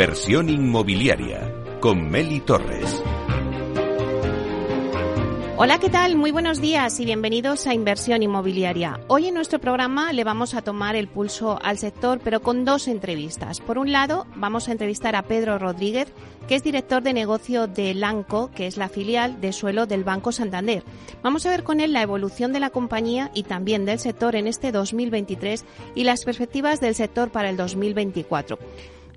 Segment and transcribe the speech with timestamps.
[0.00, 3.04] Inversión inmobiliaria con Meli Torres.
[5.58, 6.16] Hola, ¿qué tal?
[6.16, 8.98] Muy buenos días y bienvenidos a Inversión Inmobiliaria.
[9.08, 12.88] Hoy en nuestro programa le vamos a tomar el pulso al sector, pero con dos
[12.88, 13.60] entrevistas.
[13.60, 16.10] Por un lado, vamos a entrevistar a Pedro Rodríguez,
[16.48, 20.32] que es director de negocio de Lanco, que es la filial de suelo del Banco
[20.32, 20.82] Santander.
[21.22, 24.46] Vamos a ver con él la evolución de la compañía y también del sector en
[24.46, 28.58] este 2023 y las perspectivas del sector para el 2024.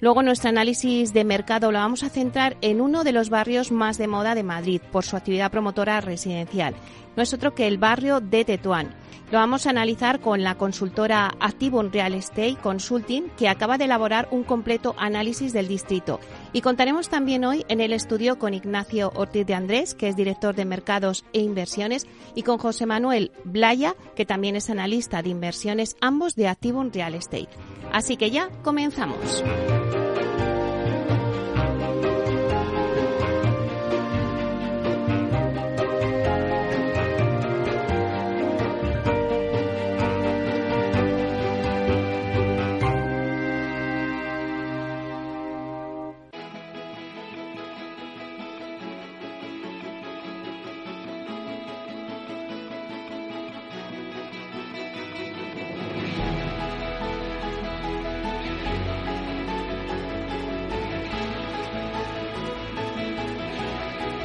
[0.04, 3.98] Luego nuestro análisis de mercado lo vamos a centrar en uno de los barrios más
[3.98, 6.76] de moda de Madrid por su actividad promotora residencial.
[7.16, 8.94] No es otro que el barrio de Tetuán.
[9.32, 14.28] Lo vamos a analizar con la consultora Activum Real Estate Consulting, que acaba de elaborar
[14.32, 16.20] un completo análisis del distrito.
[16.52, 20.54] Y contaremos también hoy en el estudio con Ignacio Ortiz de Andrés, que es director
[20.54, 25.96] de mercados e inversiones, y con José Manuel Blaya, que también es analista de inversiones,
[26.02, 27.48] ambos de Activum Real Estate.
[27.94, 29.44] Así que ya comenzamos.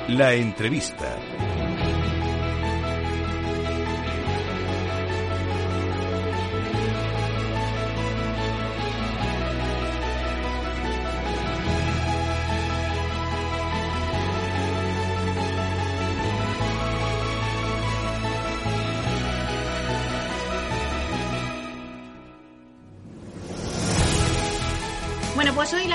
[0.08, 1.18] La entrevista.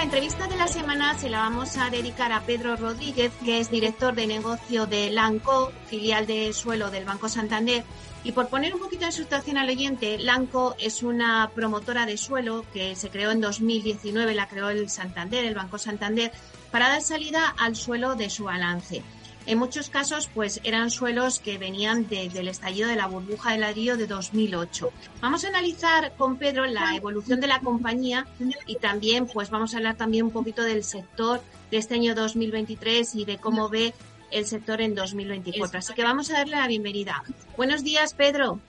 [0.03, 3.71] La entrevista de la semana se la vamos a dedicar a Pedro Rodríguez, que es
[3.71, 7.85] director de negocio de Lanco, filial de suelo del Banco Santander.
[8.25, 12.65] Y por poner un poquito de situación al oyente, Lanco es una promotora de suelo
[12.73, 16.33] que se creó en 2019, la creó el Santander, el Banco Santander,
[16.69, 19.03] para dar salida al suelo de su balance.
[19.45, 23.97] En muchos casos, pues eran suelos que venían del estallido de la burbuja de ladrillo
[23.97, 24.89] de 2008.
[25.21, 28.25] Vamos a analizar con Pedro la evolución de la compañía
[28.67, 33.15] y también, pues vamos a hablar también un poquito del sector de este año 2023
[33.15, 33.93] y de cómo ve
[34.31, 35.79] el sector en 2024.
[35.79, 37.23] Así que vamos a darle la bienvenida.
[37.57, 38.59] Buenos días, Pedro.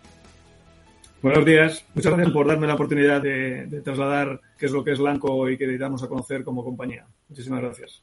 [1.23, 1.85] Buenos días.
[1.95, 5.57] Muchas gracias por darme la oportunidad de, trasladar qué es lo que es Lanco y
[5.57, 7.07] que damos a conocer como compañía.
[7.29, 8.03] Muchísimas gracias.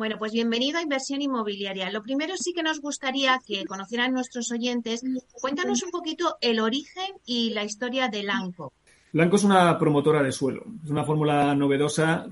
[0.00, 1.90] Bueno, pues bienvenido a Inversión Inmobiliaria.
[1.90, 5.02] Lo primero sí que nos gustaría que conocieran nuestros oyentes.
[5.30, 8.72] Cuéntanos un poquito el origen y la historia de Lanco.
[9.12, 10.64] Lanco es una promotora de suelo.
[10.82, 12.24] Es una fórmula novedosa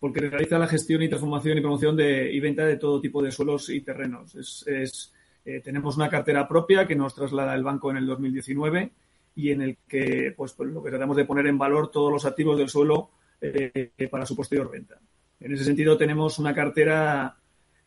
[0.00, 3.30] porque realiza la gestión y transformación y promoción de, y venta de todo tipo de
[3.30, 4.34] suelos y terrenos.
[4.34, 5.12] Es, es,
[5.44, 8.90] eh, tenemos una cartera propia que nos traslada el banco en el 2019
[9.36, 12.24] y en el que pues, pues lo que tratamos de poner en valor todos los
[12.24, 13.10] activos del suelo
[13.40, 14.98] eh, para su posterior venta.
[15.40, 17.36] En ese sentido, tenemos una cartera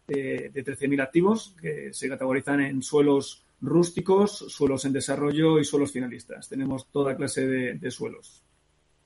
[0.07, 5.91] eh, de 13.000 activos que se categorizan en suelos rústicos, suelos en desarrollo y suelos
[5.91, 6.47] finalistas.
[6.47, 8.43] Tenemos toda clase de, de suelos.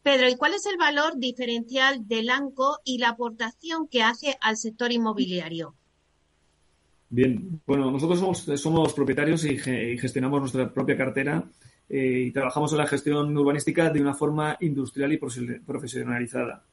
[0.03, 4.57] Pedro, ¿y cuál es el valor diferencial del ANCO y la aportación que hace al
[4.57, 5.75] sector inmobiliario?
[7.09, 11.43] Bien, bueno, nosotros somos, somos propietarios y, y, gestionamos nuestra propia cartera
[11.87, 16.63] eh, y trabajamos en la gestión urbanística de una forma industrial y profesionalizada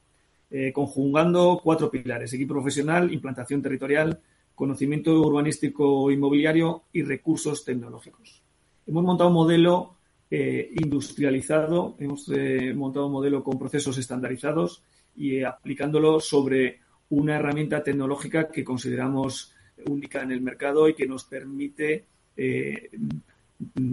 [0.51, 4.19] eh, conjugando cuatro pilares, equipo profesional, implantación territorial,
[4.53, 8.43] conocimiento urbanístico inmobiliario y recursos tecnológicos.
[8.85, 9.95] Hemos montado un modelo
[10.33, 14.81] eh, industrializado, hemos eh, montado un modelo con procesos estandarizados
[15.13, 19.53] y eh, aplicándolo sobre una herramienta tecnológica que consideramos
[19.87, 22.05] única en el mercado y que nos permite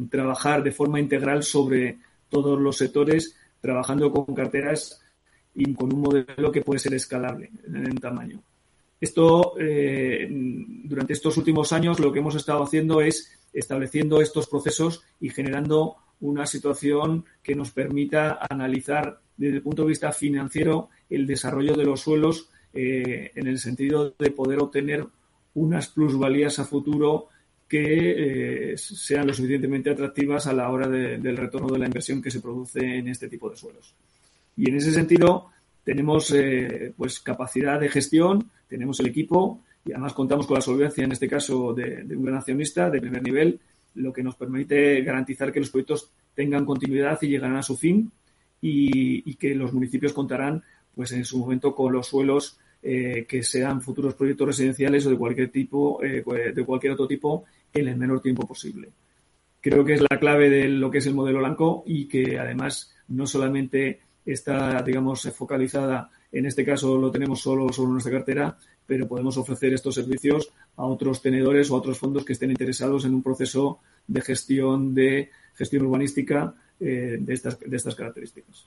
[0.08, 5.02] trabajar de forma integral sobre todos los sectores, trabajando con carteras
[5.58, 8.40] y con un modelo que puede ser escalable en, tamaño.
[9.00, 15.02] Esto, eh, durante estos últimos años, lo que hemos estado haciendo es estableciendo estos procesos
[15.20, 21.26] y generando una situación que nos permita analizar desde el punto de vista financiero el
[21.26, 25.06] desarrollo de los suelos eh, en el sentido de poder obtener
[25.54, 27.28] unas plusvalías a futuro
[27.68, 32.22] que eh, sean lo suficientemente atractivas a la hora de, del retorno de la inversión
[32.22, 33.94] que se produce en este tipo de suelos.
[34.58, 35.46] Y en ese sentido,
[35.84, 41.04] tenemos eh, pues capacidad de gestión, tenemos el equipo y además contamos con la solvencia,
[41.04, 43.58] en este caso, de, de un gran accionista de primer nivel,
[43.94, 48.10] lo que nos permite garantizar que los proyectos tengan continuidad y llegarán a su fin
[48.60, 50.62] y, que los municipios contarán
[50.94, 55.16] pues en su momento con los suelos eh, que sean futuros proyectos residenciales o de
[55.16, 56.24] cualquier tipo, eh,
[56.54, 58.88] de cualquier otro tipo, en el menor tiempo posible.
[59.60, 62.94] Creo que es la clave de lo que es el modelo blanco y que además
[63.08, 64.00] no solamente
[64.32, 69.72] está, digamos, focalizada, en este caso lo tenemos solo sobre nuestra cartera, pero podemos ofrecer
[69.74, 73.80] estos servicios a otros tenedores o a otros fondos que estén interesados en un proceso
[74.06, 78.66] de gestión de gestión urbanística eh, de, estas, de estas características.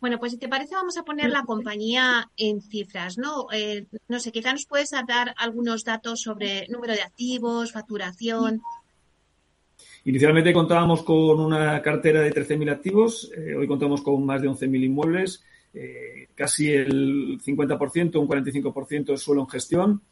[0.00, 3.46] Bueno, pues si te parece vamos a poner la compañía en cifras, ¿no?
[3.52, 8.60] Eh, no sé, quizá nos puedes dar algunos datos sobre número de activos, facturación.
[10.04, 14.84] Inicialmente contábamos con una cartera de 13.000 activos, eh, hoy contamos con más de 11.000
[14.84, 15.42] inmuebles,
[15.72, 20.02] eh, casi el 50%, un 45% es suelo en gestión,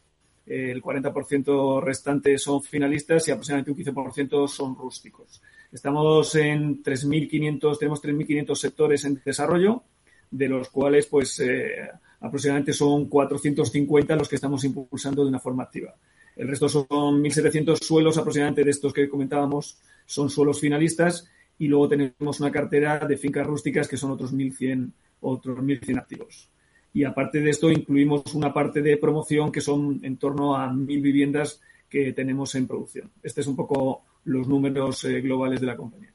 [0.46, 5.40] el 40% restante son finalistas y aproximadamente un 15% son rústicos.
[5.70, 9.84] Estamos en 3.500, tenemos 3.500 sectores en desarrollo,
[10.30, 11.88] de los cuales pues eh,
[12.20, 15.94] aproximadamente son 450 los que estamos impulsando de una forma activa.
[16.36, 21.88] El resto son 1.700 suelos aproximadamente de estos que comentábamos, son suelos finalistas y luego
[21.88, 24.90] tenemos una cartera de fincas rústicas que son otros 1.100,
[25.20, 26.48] otros 1.100 activos.
[26.94, 31.02] Y aparte de esto incluimos una parte de promoción que son en torno a 1.000
[31.02, 33.10] viviendas que tenemos en producción.
[33.22, 36.12] Este es un poco los números eh, globales de la compañía.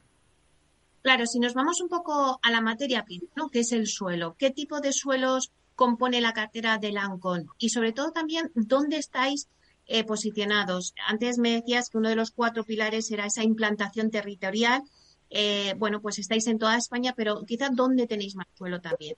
[1.02, 3.48] Claro, si nos vamos un poco a la materia prima, ¿no?
[3.48, 7.46] que es el suelo, ¿qué tipo de suelos compone la cartera de Lancon?
[7.58, 9.48] Y sobre todo también, ¿dónde estáis
[9.88, 10.94] eh, posicionados?
[11.06, 14.82] Antes me decías que uno de los cuatro pilares era esa implantación territorial.
[15.30, 19.16] Eh, bueno, pues estáis en toda España, pero quizás ¿dónde tenéis más suelo también?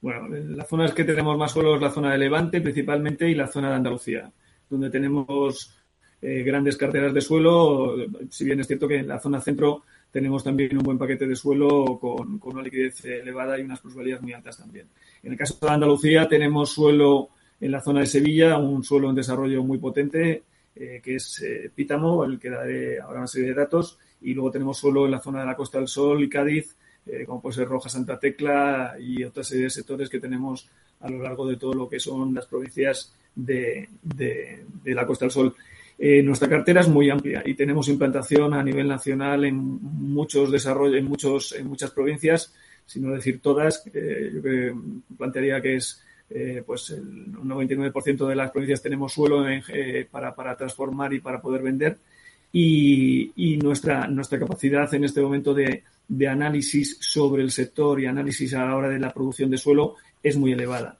[0.00, 3.48] Bueno, las zonas que tenemos más suelo es la zona de Levante principalmente y la
[3.48, 4.32] zona de Andalucía,
[4.68, 5.74] donde tenemos
[6.22, 7.96] eh, grandes carteras de suelo,
[8.30, 11.36] si bien es cierto que en la zona centro tenemos también un buen paquete de
[11.36, 14.88] suelo con, una liquidez elevada y unas plusvalías muy altas también.
[15.22, 19.16] En el caso de Andalucía tenemos suelo en la zona de Sevilla, un suelo en
[19.16, 20.42] desarrollo muy potente,
[20.74, 24.50] eh, que es eh, Pítamo, el que daré ahora una serie de datos, y luego
[24.50, 26.76] tenemos suelo en la zona de la Costa del Sol y Cádiz,
[27.26, 30.68] como puede ser Roja Santa Tecla y otra serie de sectores que tenemos
[31.00, 35.32] a lo largo de todo lo que son las provincias de, de la Costa del
[35.32, 35.54] Sol.
[36.02, 40.96] Eh, nuestra cartera es muy amplia y tenemos implantación a nivel nacional en muchos desarrollos,
[40.96, 42.54] en muchos, en muchas provincias,
[42.86, 43.86] si no decir todas.
[43.92, 44.80] Eh, yo
[45.18, 49.44] plantearía que es eh, pues el 99% de las provincias tenemos suelo
[50.10, 51.98] para, para, transformar y para poder vender.
[52.52, 58.54] Y, nuestra, nuestra capacidad en este momento de, de análisis sobre el sector y análisis
[58.54, 60.98] a la hora de la producción de suelo es muy elevada.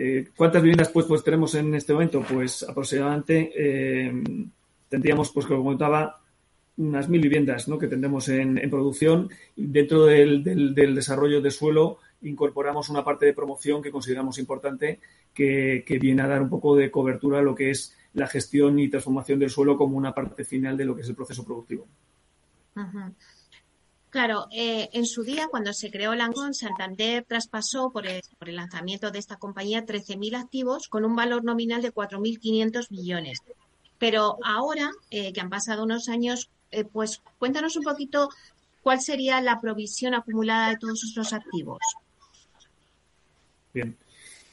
[0.00, 2.22] Eh, ¿Cuántas viviendas pues, pues tenemos en este momento?
[2.22, 4.12] Pues aproximadamente eh,
[4.88, 6.20] tendríamos, pues como comentaba,
[6.78, 7.78] unas mil viviendas ¿no?
[7.78, 9.30] que tendremos en, producción.
[9.56, 15.00] Dentro del, desarrollo de suelo incorporamos una parte de promoción que consideramos importante
[15.34, 18.88] que, viene a dar un poco de cobertura a lo que es la gestión y
[18.88, 21.86] transformación del suelo como una parte final de lo que es el proceso productivo.
[24.10, 28.56] Claro, eh, en su día, cuando se creó Langón, Santander traspasó por el, por el
[28.56, 33.42] lanzamiento de esta compañía 13.000 activos con un valor nominal de 4.500 millones.
[33.98, 38.28] Pero ahora, eh, que han pasado unos años, eh, pues cuéntanos un poquito
[38.82, 41.78] cuál sería la provisión acumulada de todos estos activos.
[43.72, 43.96] Bien.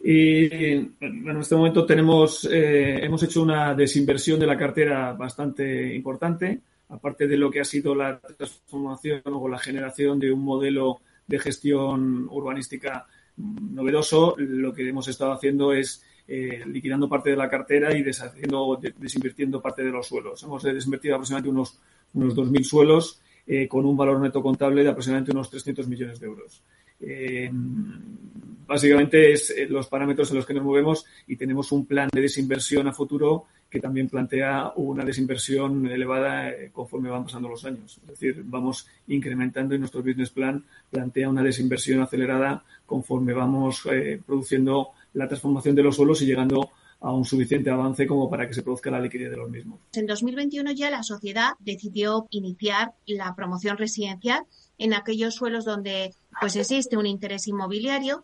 [0.03, 7.27] Y en este momento tenemos, hemos hecho una desinversión de la cartera bastante importante aparte
[7.27, 12.27] de lo que ha sido la transformación o la generación de un modelo de gestión
[12.29, 13.07] urbanística
[13.37, 18.79] novedoso, lo que hemos estado haciendo es eh, liquidando parte de la cartera y deshaciendo,
[18.97, 20.41] desinvirtiendo parte de los suelos.
[20.43, 21.79] Hemos desinvertido aproximadamente unos,
[22.15, 26.25] unos 2.000 suelos eh, con un valor neto contable de aproximadamente unos 300 millones de
[26.25, 26.61] euros.
[26.99, 27.51] Eh,
[28.65, 32.87] básicamente es los parámetros en los que nos movemos y tenemos un plan de desinversión
[32.87, 37.99] a futuro que también plantea una desinversión elevada eh, conforme van pasando los años.
[38.03, 44.21] Es decir, vamos incrementando y nuestro business plan plantea una desinversión acelerada conforme vamos eh,
[44.25, 48.53] produciendo la transformación de los suelos y llegando a un suficiente avance como para que
[48.53, 49.79] se produzca la liquidez de los mismos.
[49.93, 54.43] En 2021 ya la sociedad decidió iniciar la promoción residencial
[54.77, 58.23] en aquellos suelos donde pues existe un interés inmobiliario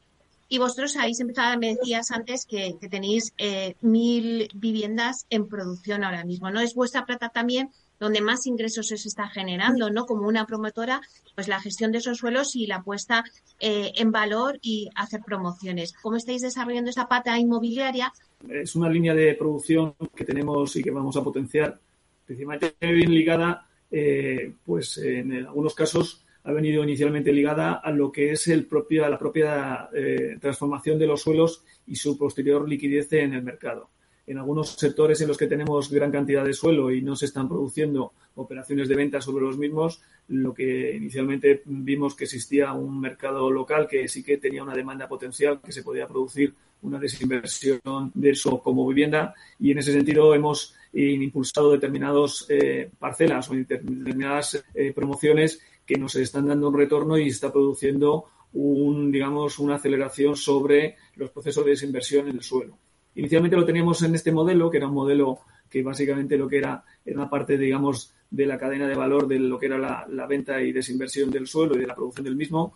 [0.49, 6.25] y vosotros habéis empezado, me decías antes que, tenéis eh, mil viviendas en producción ahora
[6.25, 6.59] mismo, ¿no?
[6.59, 7.69] Es vuestra plata también
[8.01, 10.08] donde más ingresos se está generando, ¿no?
[10.08, 11.01] Como una promotora,
[11.36, 13.24] pues la gestión de esos suelos y la puesta
[13.60, 15.93] eh, en valor y hacer promociones.
[16.01, 18.12] ¿Cómo estáis desarrollando esa pata inmobiliaria?
[18.50, 21.79] Es una línea de producción que tenemos y que vamos a potenciar,
[22.25, 28.31] principalmente bien ligada, eh, pues en algunos casos ha venido inicialmente ligada a lo que
[28.31, 33.36] es el propio, la propia eh, transformación de los suelos y su posterior liquidez en
[33.36, 33.91] el mercado.
[34.31, 37.50] En algunos sectores en los que tenemos gran cantidad de suelo y no se están
[37.50, 43.51] produciendo operaciones de venta sobre los mismos, lo que inicialmente vimos que existía un mercado
[43.51, 47.81] local que sí que tenía una demanda potencial, que se podía producir una desinversión
[48.13, 54.63] de eso como vivienda y en ese sentido hemos impulsado determinadas eh, parcelas o determinadas
[54.73, 60.38] eh, promociones que nos están dando un retorno y está produciendo un, digamos, una aceleración
[60.38, 62.77] sobre los procesos de desinversión en el suelo.
[63.15, 65.39] Inicialmente lo teníamos en este modelo, que era un modelo
[65.70, 69.39] que básicamente lo que era era una parte, digamos, de la cadena de valor de
[69.39, 72.74] lo que era la, venta y desinversión del suelo y de la producción del mismo,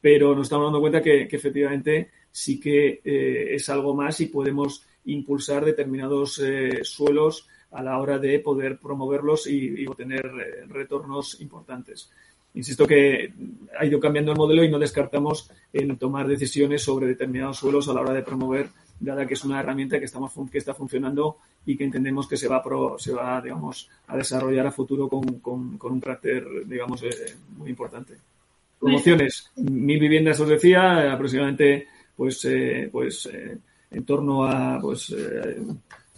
[0.00, 4.84] pero nos estamos dando cuenta que, efectivamente sí que eh, es algo más y podemos
[5.06, 12.10] impulsar determinados eh, suelos a la hora de poder promoverlos y, obtener eh, retornos importantes.
[12.54, 13.32] Insisto que
[13.78, 17.94] ha ido cambiando el modelo y no descartamos en tomar decisiones sobre determinados suelos a
[17.94, 21.76] la hora de promover dada que es una herramienta que, estamos, que está funcionando y
[21.76, 22.62] que entendemos que se va,
[22.98, 28.14] se va digamos, a desarrollar a futuro con, con, un carácter digamos, eh, muy importante.
[28.78, 33.58] Promociones, mil viviendas, os decía, aproximadamente pues, eh, pues eh,
[33.90, 35.14] en torno a pues,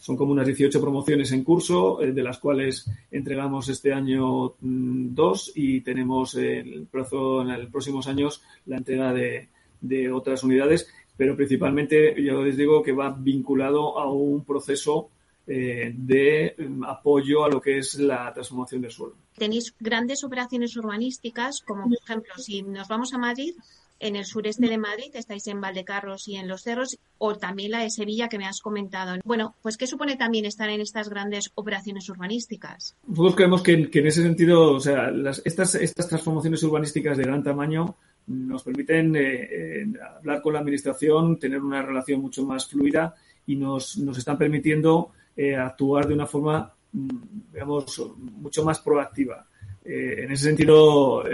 [0.01, 5.53] son como unas 18 promociones en curso, de las cuales entregamos este año mm, dos
[5.55, 9.49] y tenemos el plazo en los próximos años la entrega de,
[9.81, 10.89] de otras unidades
[11.19, 15.11] pero principalmente yo les digo que va vinculado a un proceso
[15.47, 19.17] eh, de mm, apoyo a lo que es la transformación del suelo.
[19.37, 23.55] Tenéis grandes operaciones urbanísticas, como por ejemplo, si nos vamos a Madrid,
[24.01, 27.81] en el sureste de Madrid, estáis en Valdecarros y en Los Cerros, o también la
[27.81, 29.17] de Sevilla que me has comentado.
[29.25, 32.95] Bueno, pues ¿qué supone también estar en estas grandes operaciones urbanísticas?
[33.09, 35.11] Nosotros creemos que, en ese sentido, o sea,
[35.45, 37.97] estas, estas transformaciones urbanísticas de gran tamaño
[38.29, 43.15] nos permiten eh, eh, hablar con la administración, tener una relación mucho más fluida
[43.47, 47.09] y nos, nos están permitiendo eh, actuar de una forma, mm,
[47.53, 49.47] digamos, mucho más proactiva.
[49.91, 51.25] en ese sentido,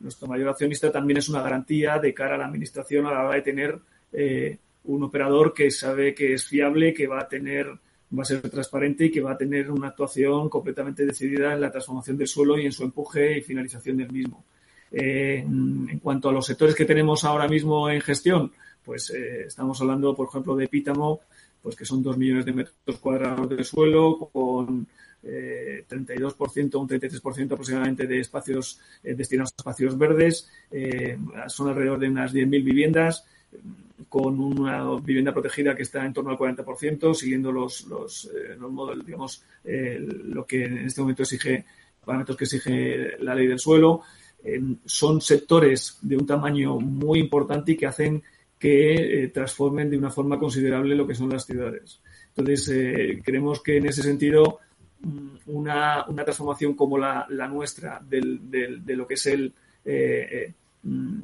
[0.00, 3.36] nuestro mayor accionista también es una garantía de cara a la administración a la hora
[3.36, 3.78] de tener
[4.84, 7.68] un operador que sabe que es fiable, que va a tener
[8.16, 11.70] va a ser transparente y que va a tener una actuación completamente decidida en la
[11.70, 14.44] transformación del suelo y en su empuje y finalización del mismo.
[14.92, 18.52] Eh, en cuanto a los sectores que tenemos ahora mismo en gestión,
[18.86, 21.20] pues eh, estamos hablando, por ejemplo, de Pítamo,
[21.60, 24.86] pues que son dos millones de metros cuadrados de suelo con
[25.24, 30.48] eh, 32%, un 33% aproximadamente de espacios eh, destinados a espacios verdes.
[31.48, 33.24] son alrededor de unas 10.000 viviendas
[34.08, 39.04] con una vivienda protegida que está en torno al 40%, siguiendo los, los, los modelos,
[39.04, 41.64] digamos, lo que en este momento exige,
[42.04, 44.02] parámetros que exige la ley del suelo
[44.84, 48.22] son sectores de un tamaño muy importante y que hacen
[48.58, 52.00] que eh, transformen de una forma considerable lo que son las ciudades.
[52.34, 54.60] Entonces, eh, creemos que en ese sentido,
[55.00, 59.52] mm, una, transformación como la, nuestra de lo que es el,
[59.84, 61.18] eh, mm,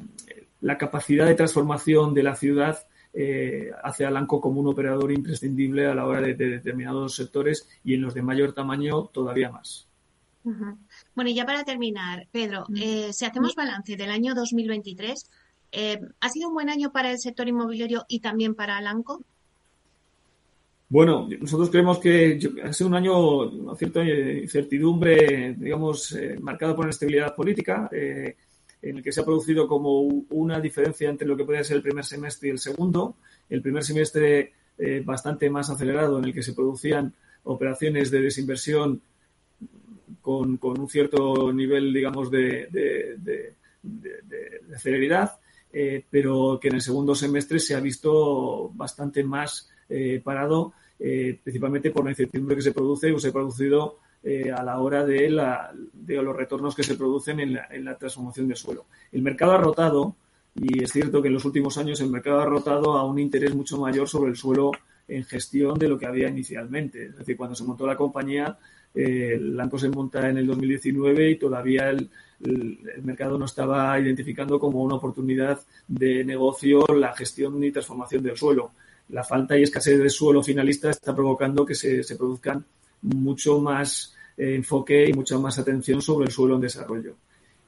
[0.61, 2.79] la capacidad de transformación de la ciudad
[3.83, 8.00] hace a Lanco como un operador imprescindible a la hora de determinados sectores y en
[8.00, 9.87] los de mayor tamaño todavía más.
[10.45, 15.31] Bueno, y ya para terminar, Pedro, eh, si hacemos balance del año 2023,
[15.71, 19.23] eh, ¿ha sido un buen año para el sector inmobiliario y también para Alanco?
[20.89, 26.85] Bueno, nosotros creemos que ha sido un año, una cierta incertidumbre, digamos, eh, marcado por
[26.85, 31.45] la estabilidad política, en el que se ha producido como una diferencia entre lo que
[31.45, 33.15] podía ser el primer semestre y el segundo.
[33.49, 34.53] El primer semestre
[35.05, 39.01] bastante más acelerado, en el que se producían operaciones de desinversión
[40.21, 43.54] con, un cierto nivel, digamos, de, de,
[44.78, 45.38] celeridad,
[45.73, 51.38] eh, pero que en el segundo semestre se ha visto bastante más eh, parado, eh,
[51.42, 53.99] principalmente por la incertidumbre que se produce o se ha producido
[54.57, 57.99] a la hora de, la, de, los retornos que se producen en la, en la
[57.99, 58.87] transformación del suelo.
[59.11, 60.14] El mercado ha rotado
[60.54, 63.52] y es cierto que en los últimos años el mercado ha rotado a un interés
[63.52, 64.71] mucho mayor sobre el suelo
[65.09, 67.07] en gestión de lo que había inicialmente.
[67.07, 68.57] Es decir, cuando se montó la compañía,
[68.95, 72.11] eh, Lanco se monta en el 2019 y todavía el,
[73.05, 78.73] mercado no estaba identificando como una oportunidad de negocio la gestión y transformación del suelo.
[79.11, 82.65] La falta y escasez de suelo finalista está provocando que se, produzcan
[83.03, 87.15] mucho más eh, enfoque y mucha más atención sobre el suelo en desarrollo.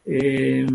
[0.04, 0.66] Eh,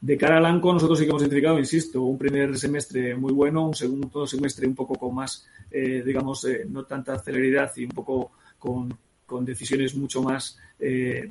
[0.00, 3.66] de cara al Lanco, nosotros sí que hemos identificado, insisto, un primer semestre muy bueno,
[3.66, 8.94] un segundo semestre un poco con más, digamos, no tanta celeridad y un poco con,
[9.28, 11.30] con decisiones mucho más eh,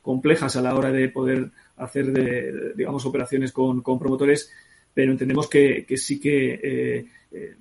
[0.00, 4.50] complejas a la hora de poder hacer, de, digamos, operaciones con, con promotores,
[4.94, 7.54] pero entendemos que, que sí que eh, eh,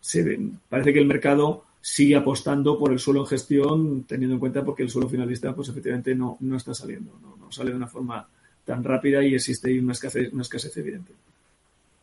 [0.00, 0.38] se,
[0.68, 4.82] parece que el mercado sigue apostando por el suelo en gestión, teniendo en cuenta porque
[4.82, 8.28] el suelo finalista, pues efectivamente no, no está saliendo, no, no sale de una forma
[8.66, 11.12] tan rápida y existe una escasez, una escasez evidente.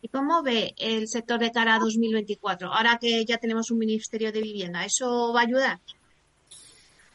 [0.02, 2.72] ¿Y cómo ve el sector de cara a 2024?
[2.72, 5.80] Ahora que ya tenemos un Ministerio de Vivienda, ¿eso va a ayudar?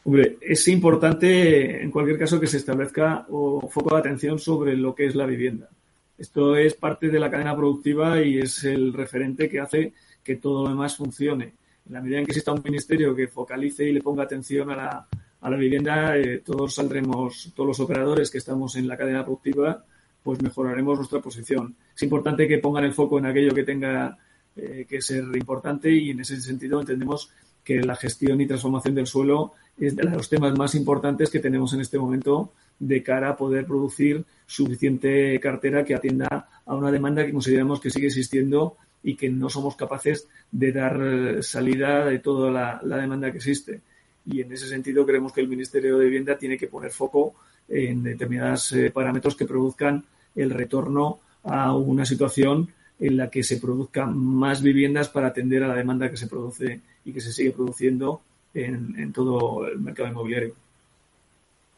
[0.04, 4.94] Hombre, es importante en cualquier caso que se establezca un foco de atención sobre lo
[4.94, 5.68] que es la vivienda.
[6.16, 9.92] Esto es parte de la cadena productiva y es el referente que hace
[10.22, 11.54] que todo lo demás funcione.
[11.86, 14.76] En la medida en que exista un ministerio que focalice y le ponga atención a
[14.76, 15.08] la,
[15.40, 19.84] a la vivienda, eh, todos saldremos, todos los operadores que estamos en la cadena productiva,
[20.22, 21.74] pues mejoraremos nuestra posición.
[21.94, 24.16] Es importante que pongan el foco en aquello que tenga
[24.56, 27.30] eh, que ser importante y en ese sentido entendemos
[27.64, 31.72] que la gestión y transformación del suelo es de los temas más importantes que tenemos
[31.72, 37.24] en este momento de cara a poder producir suficiente cartera que atienda a una demanda
[37.24, 42.50] que consideramos que sigue existiendo y que no somos capaces de dar salida de toda
[42.50, 43.80] la, la demanda que existe.
[44.26, 47.34] Y en ese sentido creemos que el Ministerio de Vivienda tiene que poner foco
[47.68, 52.68] en determinados eh, parámetros que produzcan el retorno a una situación
[52.98, 56.80] en la que se produzcan más viviendas para atender a la demanda que se produce
[57.04, 58.20] y que se sigue produciendo
[58.54, 60.54] en, en todo el mercado inmobiliario.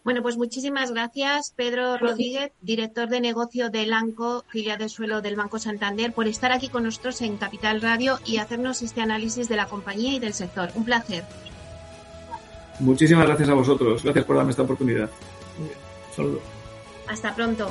[0.04, 5.36] Bueno, pues muchísimas gracias, Pedro Rodríguez, director de negocio de Lanco, filial de suelo del
[5.36, 9.54] Banco Santander, por estar aquí con nosotros en Capital Radio y hacernos este análisis de
[9.54, 10.70] la compañía y del sector.
[10.74, 11.24] Un placer.
[12.80, 14.02] Muchísimas gracias a vosotros.
[14.02, 15.08] Gracias por darme esta oportunidad.
[16.16, 16.42] Saludos.
[17.08, 17.70] Hasta pronto.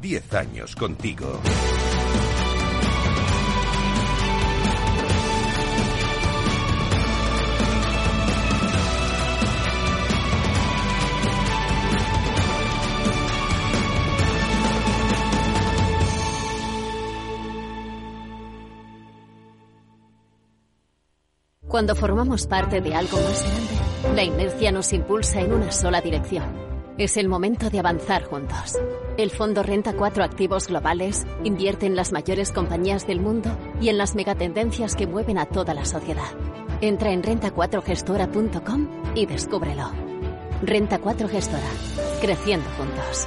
[0.00, 1.40] 10 años contigo.
[21.72, 26.71] Cuando formamos parte de algo más grande, la inercia nos impulsa en una sola dirección.
[26.98, 28.78] Es el momento de avanzar juntos.
[29.16, 33.50] El Fondo Renta 4 Activos Globales invierte en las mayores compañías del mundo
[33.80, 36.30] y en las megatendencias que mueven a toda la sociedad.
[36.82, 39.90] Entra en renta4gestora.com y descúbrelo.
[40.62, 41.70] Renta 4 Gestora.
[42.20, 43.26] Creciendo juntos.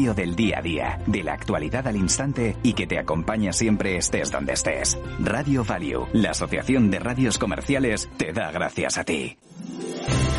[0.01, 4.31] del día a día, de la actualidad al instante y que te acompaña siempre estés
[4.31, 4.97] donde estés.
[5.19, 9.37] Radio Value, la Asociación de Radios Comerciales, te da gracias a ti.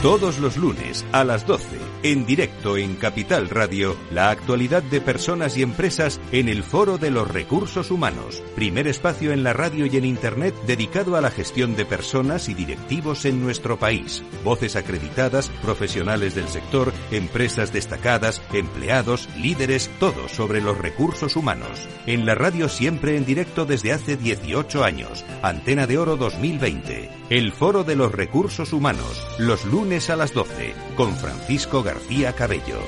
[0.03, 5.57] Todos los lunes a las 12, en directo en Capital Radio, la actualidad de personas
[5.57, 9.97] y empresas en el Foro de los Recursos Humanos, primer espacio en la radio y
[9.97, 14.25] en Internet dedicado a la gestión de personas y directivos en nuestro país.
[14.43, 19.52] Voces acreditadas, profesionales del sector, empresas destacadas, empleados, líderes,
[19.99, 21.89] todo sobre los recursos humanos.
[22.07, 25.25] En la radio siempre en directo desde hace 18 años.
[25.43, 27.11] Antena de Oro 2020.
[27.31, 32.81] El Foro de los Recursos Humanos, los lunes a las 12, con Francisco García Cabello.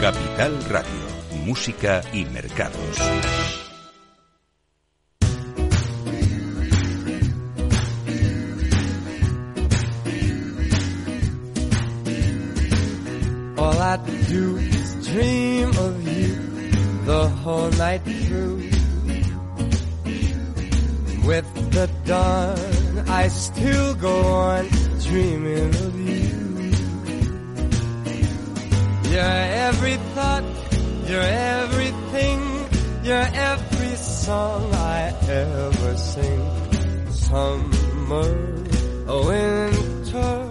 [0.00, 3.63] Capital Radio, música y mercados.
[13.84, 13.96] I
[14.28, 16.36] do is dream of you
[17.04, 18.56] the whole night through.
[21.28, 24.16] With the dawn, I still go
[24.48, 24.64] on
[25.08, 26.32] dreaming of you.
[29.12, 30.44] You're every thought,
[31.06, 32.40] you're everything,
[33.04, 36.42] you're every song I ever sing.
[37.10, 38.28] Summer,
[39.28, 40.43] winter,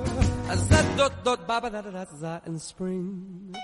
[0.97, 3.55] dot dot ba ba da da da in spring.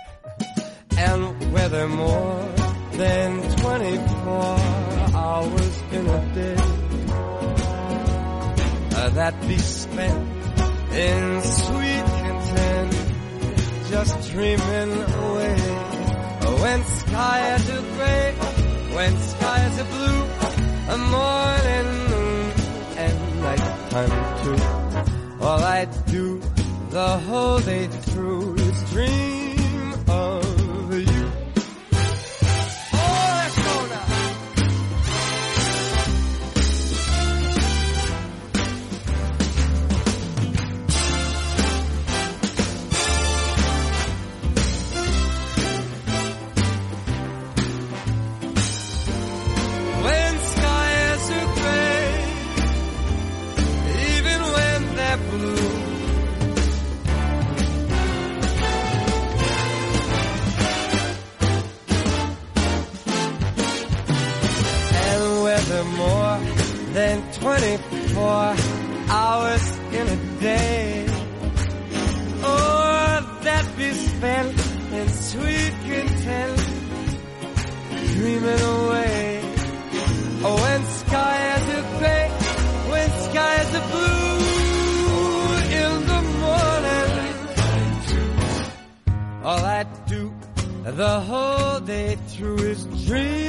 [0.97, 2.49] And whether more
[2.93, 4.57] than 24
[5.15, 6.55] hours in a day
[8.97, 10.29] uh, that be spent
[10.91, 12.93] in sweet content,
[13.89, 14.91] just dreaming
[15.27, 15.57] away.
[16.63, 18.33] When skies are gray,
[18.95, 20.21] when skies are blue,
[20.89, 22.51] a morning, noon,
[22.97, 25.45] and nighttime too.
[25.45, 26.41] All I do
[26.89, 28.55] the whole day through.
[28.55, 29.38] Is dream
[67.39, 68.55] 24
[69.09, 71.05] hours in a day,
[72.43, 74.53] or that be spent
[74.93, 76.59] in sweet content,
[78.13, 79.41] dreaming away.
[80.41, 82.27] Oh, when skies are gray,
[82.91, 84.39] when skies are blue
[85.81, 87.11] in the morning,
[89.43, 90.33] all I do
[90.83, 93.48] the whole day through is dream,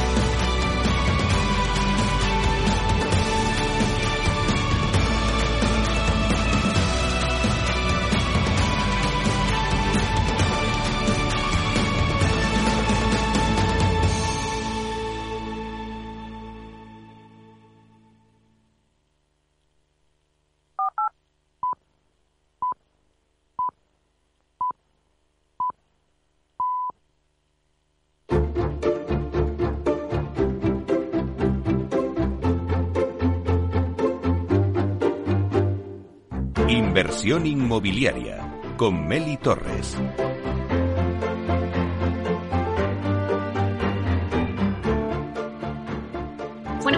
[37.11, 38.37] Inversión inmobiliaria
[38.77, 39.97] con Meli Torres.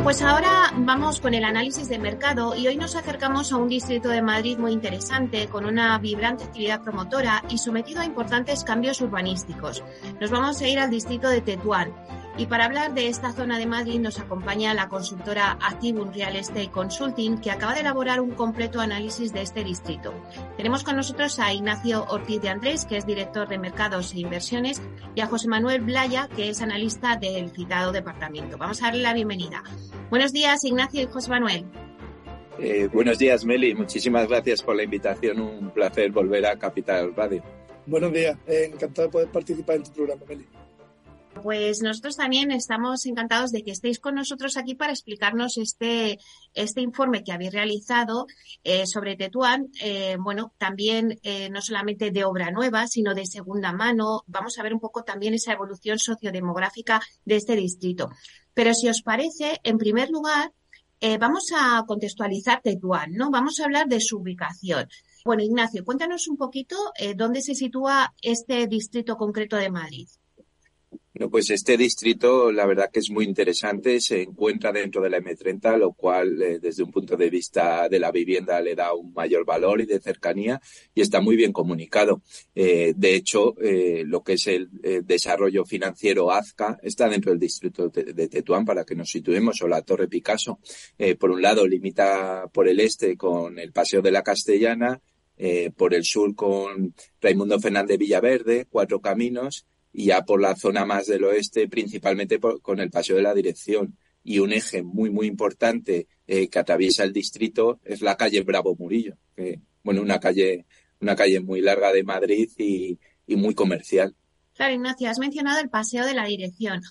[0.04, 4.10] pues ahora vamos con el análisis de mercado y hoy nos acercamos a un distrito
[4.10, 9.82] de Madrid muy interesante, con una vibrante actividad promotora y sometido a importantes cambios urbanísticos.
[10.20, 11.94] Nos vamos a ir al distrito de Tetuán.
[12.36, 16.72] Y para hablar de esta zona de Madrid nos acompaña la consultora Activum Real Estate
[16.72, 20.14] Consulting, que acaba de elaborar un completo análisis de este distrito.
[20.58, 24.82] Tenemos con nosotros a Ignacio Ortiz de Andrés, que es director de mercados e inversiones,
[25.14, 28.58] y a José Manuel Blaya, que es analista del citado departamento.
[28.58, 29.62] Vamos a darle la bienvenida.
[30.10, 31.66] Buenos días, Ignacio y José Manuel.
[32.58, 33.76] Eh, buenos días, Meli.
[33.76, 35.40] Muchísimas gracias por la invitación.
[35.40, 37.44] Un placer volver a Capital Radio.
[37.86, 38.38] Buenos días.
[38.48, 40.48] Eh, encantado de poder participar en tu programa, Meli.
[41.42, 46.20] Pues nosotros también estamos encantados de que estéis con nosotros aquí para explicarnos este,
[46.54, 48.28] este informe que habéis realizado
[48.64, 49.70] eh, sobre Tetuán.
[49.82, 54.24] Eh, bueno, también eh, no solamente de obra nueva, sino de segunda mano.
[54.28, 58.10] Vamos a ver un poco también esa evolución sociodemográfica de este distrito.
[58.54, 60.52] Pero si os parece, en primer lugar,
[61.20, 63.30] vamos a contextualizar Tetuán, ¿no?
[63.30, 64.88] Vamos a hablar de su ubicación.
[65.26, 66.78] Bueno, Ignacio, cuéntanos un poquito
[67.18, 70.08] dónde se sitúa este distrito concreto de Madrid.
[71.16, 75.20] Bueno, pues este distrito, la verdad que es muy interesante, se encuentra dentro de la
[75.20, 79.14] M30, lo cual eh, desde un punto de vista de la vivienda le da un
[79.14, 80.60] mayor valor y de cercanía
[80.96, 82.24] y está muy bien comunicado.
[82.56, 84.72] Eh, de hecho, eh, lo que es el
[85.06, 89.84] desarrollo financiero AZCA está dentro del distrito de, Tetuán para que nos situemos o la
[89.84, 90.58] Torre Picasso.
[91.20, 95.00] por un lado, limita por el este con el Paseo de la Castellana,
[95.76, 101.06] por el sur con Raimundo Fernández Villaverde, Cuatro Caminos, y ya por la zona más
[101.06, 103.96] del oeste, principalmente con el Paseo de la Dirección.
[104.26, 108.76] Y un eje muy, muy importante eh, que atraviesa el distrito es la calle Bravo
[108.76, 110.66] Murillo, que, bueno, una calle,
[111.02, 114.16] una calle muy larga de Madrid y, y muy comercial.
[114.54, 116.82] Claro, Ignacio, has mencionado el Paseo de la Dirección.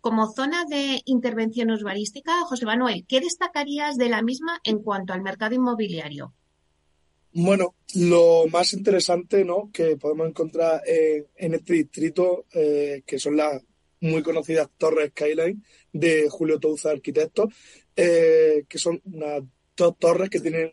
[0.00, 5.22] Como zona de intervención urbanística, José Manuel, ¿qué destacarías de la misma en cuanto al
[5.22, 6.34] mercado inmobiliario?
[7.34, 9.70] Bueno, lo más interesante ¿no?
[9.72, 13.62] que podemos encontrar en este distrito, eh, que son las
[14.00, 15.64] muy conocidas torres Skyline
[15.94, 17.54] de Julio Touza Arquitectos,
[17.96, 19.42] eh, que son unas
[19.74, 20.72] dos torres que tienen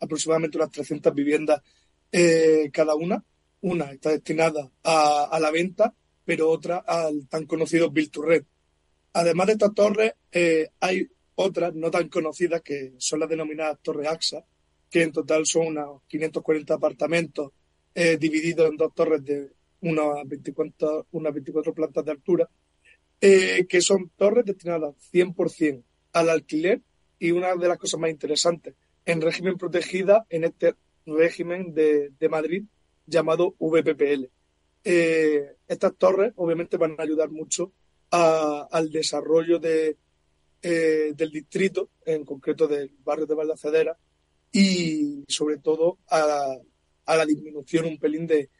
[0.00, 1.62] aproximadamente unas 300 viviendas
[2.10, 3.24] eh, cada una.
[3.60, 8.44] Una está destinada a, la venta, pero otra al tan conocido Build.
[9.12, 10.14] Además de estas torres,
[10.80, 14.44] hay otras no tan conocidas que son las denominadas torres AXA,
[14.92, 17.50] que en total son unos 540 apartamentos
[17.94, 19.50] eh, divididos en dos torres de
[19.80, 22.48] unas 24, unas 24 plantas de altura,
[23.18, 26.82] eh, que son torres destinadas 100% al alquiler
[27.18, 28.74] y una de las cosas más interesantes,
[29.06, 30.74] en régimen protegida en este
[31.06, 32.64] régimen de, Madrid
[33.06, 34.26] llamado VPPL.
[34.84, 37.72] Eh, estas torres obviamente van a ayudar mucho
[38.10, 39.96] al desarrollo de,
[40.60, 43.96] del distrito, en concreto del barrio de Valdacedera,
[44.52, 46.56] y sobre todo a,
[47.06, 48.50] la disminución un pelín de,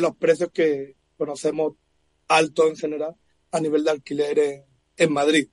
[0.00, 1.74] los precios que conocemos
[2.28, 3.14] altos en general
[3.50, 4.64] a nivel de alquiler
[4.96, 5.48] en, Madrid.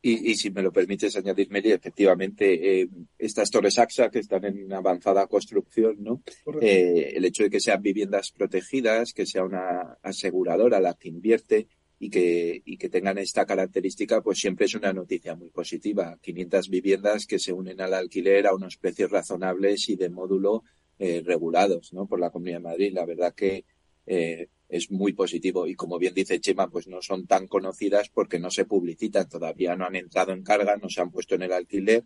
[0.00, 4.72] Y, si me lo permites añadir, Meli, efectivamente, eh, estas torres AXA que están en
[4.72, 6.22] avanzada construcción, ¿no?
[6.60, 11.66] Eh, el hecho de que sean viviendas protegidas, que sea una aseguradora la que invierte,
[11.98, 16.18] y que, y que tengan esta característica, pues siempre es una noticia muy positiva.
[16.20, 20.62] 500 viviendas que se unen al alquiler a unos precios razonables y de módulo
[20.98, 22.06] eh, regulados ¿no?
[22.06, 22.92] por la Comunidad de Madrid.
[22.92, 23.64] La verdad que
[24.06, 28.38] eh, es muy positivo y como bien dice Chema, pues no son tan conocidas porque
[28.38, 31.52] no se publicitan, todavía no han entrado en carga, no se han puesto en el
[31.52, 32.04] alquiler,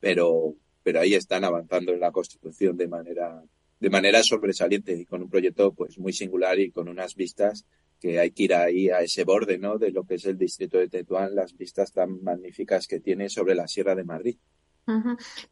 [0.00, 3.42] pero, pero ahí están avanzando en la construcción de manera,
[3.78, 7.66] de manera sobresaliente y con un proyecto pues muy singular y con unas vistas
[8.00, 9.78] que hay que ir ahí a ese borde, ¿no?
[9.78, 13.54] De lo que es el distrito de Tetuán, las vistas tan magníficas que tiene sobre
[13.54, 14.36] la Sierra de Madrid.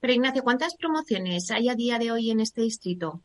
[0.01, 3.23] Pero Ignacio, ¿cuántas promociones hay a día de hoy en este distrito?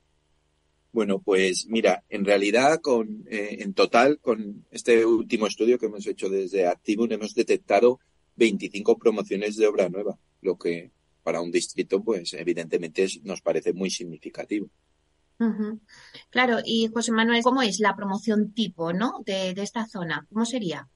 [0.91, 6.05] Bueno, pues mira, en realidad con eh, en total con este último estudio que hemos
[6.05, 7.99] hecho desde Activum hemos detectado
[8.35, 10.91] 25 promociones de obra nueva, lo que
[11.23, 14.69] para un distrito pues evidentemente nos parece muy significativo.
[16.29, 19.21] Claro, y José Manuel, ¿cómo es la promoción tipo ¿no?
[19.25, 20.25] de, esta zona?
[20.31, 20.87] ¿Cómo sería?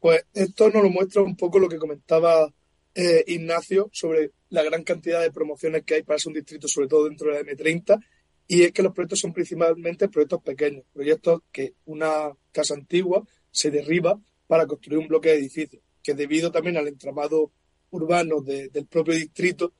[0.00, 2.52] Pues esto nos lo muestra un poco lo que comentaba
[2.94, 6.88] eh, Ignacio sobre la gran cantidad de promociones que hay para ser un distrito, sobre
[6.88, 7.98] todo dentro de la M30,
[8.46, 13.70] y es que los proyectos son principalmente proyectos pequeños, proyectos que una casa antigua se
[13.70, 17.52] derriba para construir un bloque de edificios, que debido también al entramado
[17.90, 19.72] urbano del propio distrito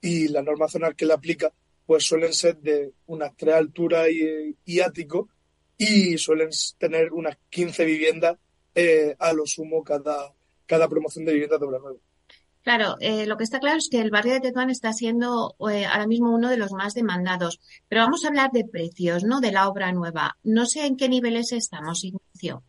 [0.00, 1.52] y la norma zonal que le aplica,
[1.88, 5.30] pues suelen ser de unas tres alturas y, ático
[5.78, 8.36] y suelen tener unas 15 viviendas
[8.74, 10.34] eh, a lo sumo cada,
[10.66, 11.98] cada promoción de viviendas de obra nueva.
[12.62, 15.86] Claro, eh, lo que está claro es que el barrio de Tetuán está siendo eh,
[15.86, 17.58] ahora mismo uno de los más demandados.
[17.88, 19.40] Pero vamos a hablar de precios, ¿no?
[19.40, 20.36] De la obra nueva.
[20.42, 22.64] No sé en qué niveles estamos, Ignacio.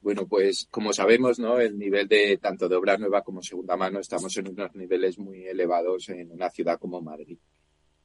[0.00, 1.60] Bueno, pues como sabemos, ¿no?
[1.60, 5.46] El nivel de tanto de obra nueva como segunda mano estamos en unos niveles muy
[5.46, 7.38] elevados en una ciudad como Madrid.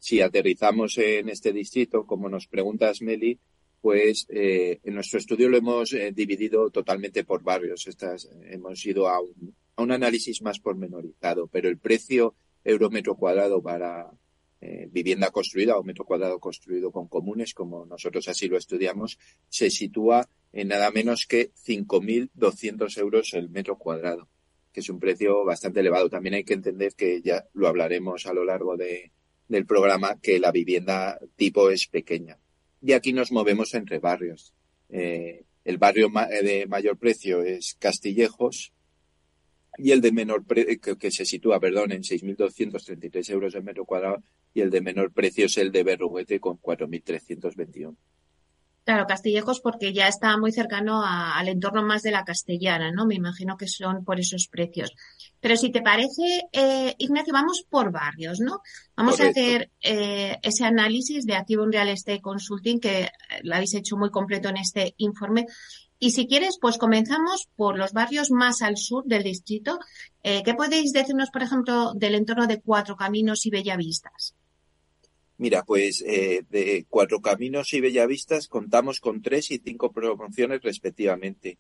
[0.04, 3.40] Si aterrizamos en este distrito, como nos preguntas, Meli,
[3.80, 7.88] pues eh, en nuestro estudio lo hemos dividido totalmente por barrios.
[7.88, 12.36] Estas, hemos ido a un, a un análisis más pormenorizado, pero el precio
[12.66, 14.12] euro metro cuadrado para
[14.60, 19.70] eh, vivienda construida o metro cuadrado construido con comunes, como nosotros así lo estudiamos, se
[19.70, 24.28] sitúa en nada menos que 5.200 euros el metro cuadrado,
[24.74, 26.10] que es un precio bastante elevado.
[26.10, 29.14] También hay que entender que ya lo hablaremos a lo largo de,
[29.48, 32.38] del programa, que la vivienda tipo es pequeña.
[32.82, 34.54] Y aquí nos movemos entre barrios.
[34.90, 38.74] Eh, el barrio de mayor precio es Castillejos,
[39.78, 44.24] y el de menor precio, que, se sitúa, perdón, en 6.233 euros el metro cuadrado
[44.54, 47.96] y el de menor precio es el de Berruguete con 4.321.
[48.86, 53.06] Claro, Castillejos porque ya está muy cercano al entorno más de la castellana, ¿no?
[53.06, 54.92] Me imagino que son por esos precios.
[55.40, 58.60] Pero si te parece, eh, Ignacio, vamos por barrios, ¿no?
[58.98, 63.10] Vamos a hacer eh, ese análisis de Active Real Estate Consulting que
[63.44, 65.46] lo habéis hecho muy completo en este informe
[66.04, 69.80] y si quieres, pues comenzamos por los barrios más al sur del distrito.
[70.22, 74.36] Eh, ¿Qué podéis decirnos, por ejemplo, del entorno de Cuatro Caminos y Bellavistas?
[75.38, 81.58] Mira, pues eh, de Cuatro Caminos y Bellavistas contamos con tres y cinco promociones respectivamente.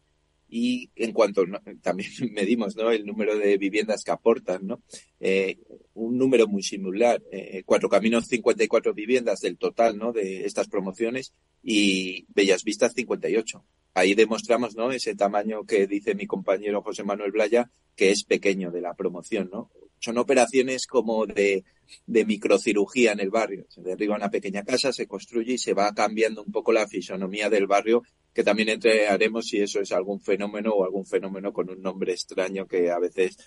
[0.47, 1.43] Y en cuanto
[1.81, 2.91] también medimos ¿no?
[2.91, 4.81] el número de viviendas que aportan, ¿no?
[5.19, 5.57] Eh,
[5.95, 7.21] un número muy similar.
[7.65, 10.11] Cuatro Caminos, 54 viviendas del total ¿no?
[10.11, 14.91] de estas promociones y Bellas Vistas, 58 ahí demostramos, ¿no?
[14.91, 19.49] Ese tamaño que dice mi compañero José Manuel Blaya, que es pequeño de la promoción,
[19.51, 19.71] ¿no?
[20.03, 21.63] Son operaciones como de,
[22.07, 23.65] de microcirugía en el barrio.
[23.69, 27.49] Se derriba una pequeña casa, se construye y se va cambiando un poco la fisonomía
[27.49, 31.81] del barrio, que también entraremos si eso es algún fenómeno o algún fenómeno con un
[31.81, 33.37] nombre extraño que a veces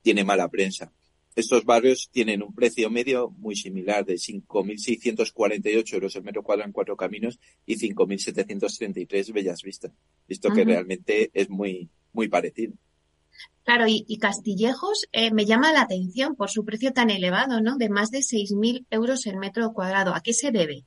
[0.00, 0.92] tiene mala prensa.
[1.34, 6.72] Estos barrios tienen un precio medio muy similar de 5.648 euros el metro cuadrado en
[6.72, 9.90] cuatro caminos y 5.733 Bellas Vistas,
[10.28, 12.74] visto que realmente es muy, muy parecido.
[13.66, 17.76] Claro, y, Castillejos eh, me llama la atención por su precio tan elevado, ¿no?
[17.76, 20.14] De más de 6.000 euros el metro cuadrado.
[20.14, 20.84] ¿A qué se debe?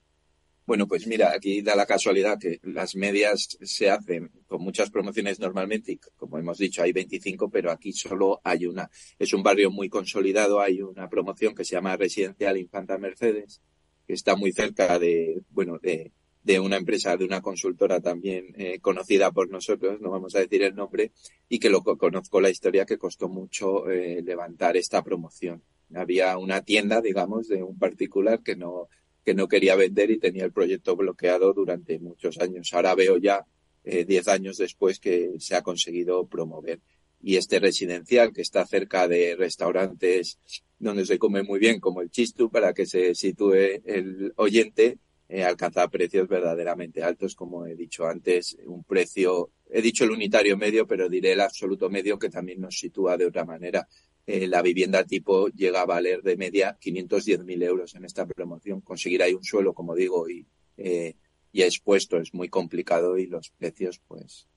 [0.65, 5.41] Bueno, pues mira, aquí da la casualidad que las medias se hacen con muchas promociones
[5.41, 8.89] normalmente, y como hemos dicho, hay 25, pero aquí solo hay una.
[9.17, 13.59] Es un barrio muy consolidado, hay una promoción que se llama Residencial Infanta Mercedes,
[14.07, 16.13] que está muy cerca de, bueno, de,
[16.43, 20.63] de una empresa, de una consultora también eh, conocida por nosotros, no vamos a decir
[20.63, 21.11] el nombre,
[21.49, 25.61] y que lo conozco la historia que costó mucho eh, levantar esta promoción.
[25.93, 28.87] Había una tienda, digamos, de un particular que no,
[29.25, 32.73] que no quería vender y tenía el proyecto bloqueado durante muchos años.
[32.73, 33.45] Ahora veo ya,
[33.83, 36.79] eh, diez años después, que se ha conseguido promover.
[37.21, 40.39] Y este residencial que está cerca de restaurantes
[40.77, 44.97] donde se come muy bien, como el Chistu, para que se sitúe el oyente,
[45.31, 50.57] eh, alcanza precios verdaderamente altos, como he dicho antes, un precio, he dicho el unitario
[50.57, 53.87] medio, pero diré el absoluto medio que también nos sitúa de otra manera.
[54.25, 58.81] Eh, la vivienda tipo llega a valer de media 510.000 euros en esta promoción.
[58.81, 61.15] Conseguir ahí un suelo, como digo, y eh,
[61.53, 64.47] ya expuesto es muy complicado y los precios, pues,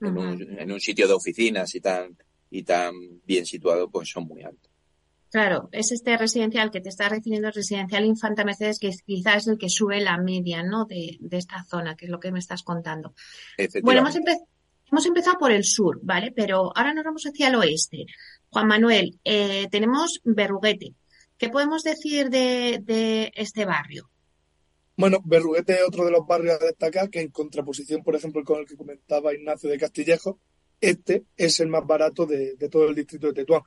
[0.00, 2.16] en, un, en un sitio de oficinas y tan,
[2.48, 4.71] y tan bien situado, pues son muy altos.
[5.32, 9.48] Claro, es este residencial que te está refiriendo, el residencial Infanta Mercedes, que quizás es
[9.48, 10.84] el que sube la media, ¿no?
[10.84, 13.14] De, de, esta zona, que es lo que me estás contando.
[13.82, 16.32] Bueno, hemos, hemos, empezado por el sur, ¿vale?
[16.36, 18.04] Pero ahora nos vamos hacia el oeste.
[18.50, 20.92] Juan Manuel, eh, tenemos Berruguete.
[21.38, 24.10] ¿Qué podemos decir de, este barrio?
[24.98, 28.60] Bueno, Berruguete es otro de los barrios a destacar que en contraposición, por ejemplo, con
[28.60, 30.38] el que comentaba Ignacio de Castillejo,
[30.78, 33.62] este es el más barato de, todo el distrito de Tetuán.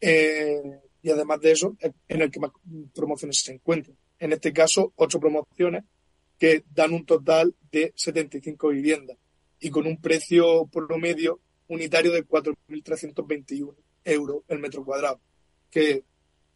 [0.00, 2.50] Eh, y además de eso, es en el que más
[2.94, 3.94] promociones se encuentran.
[4.18, 5.84] En este caso, ocho promociones
[6.38, 9.18] que dan un total de 75 viviendas
[9.60, 15.20] y con un precio promedio unitario de 4.321 euros el metro cuadrado,
[15.70, 16.04] que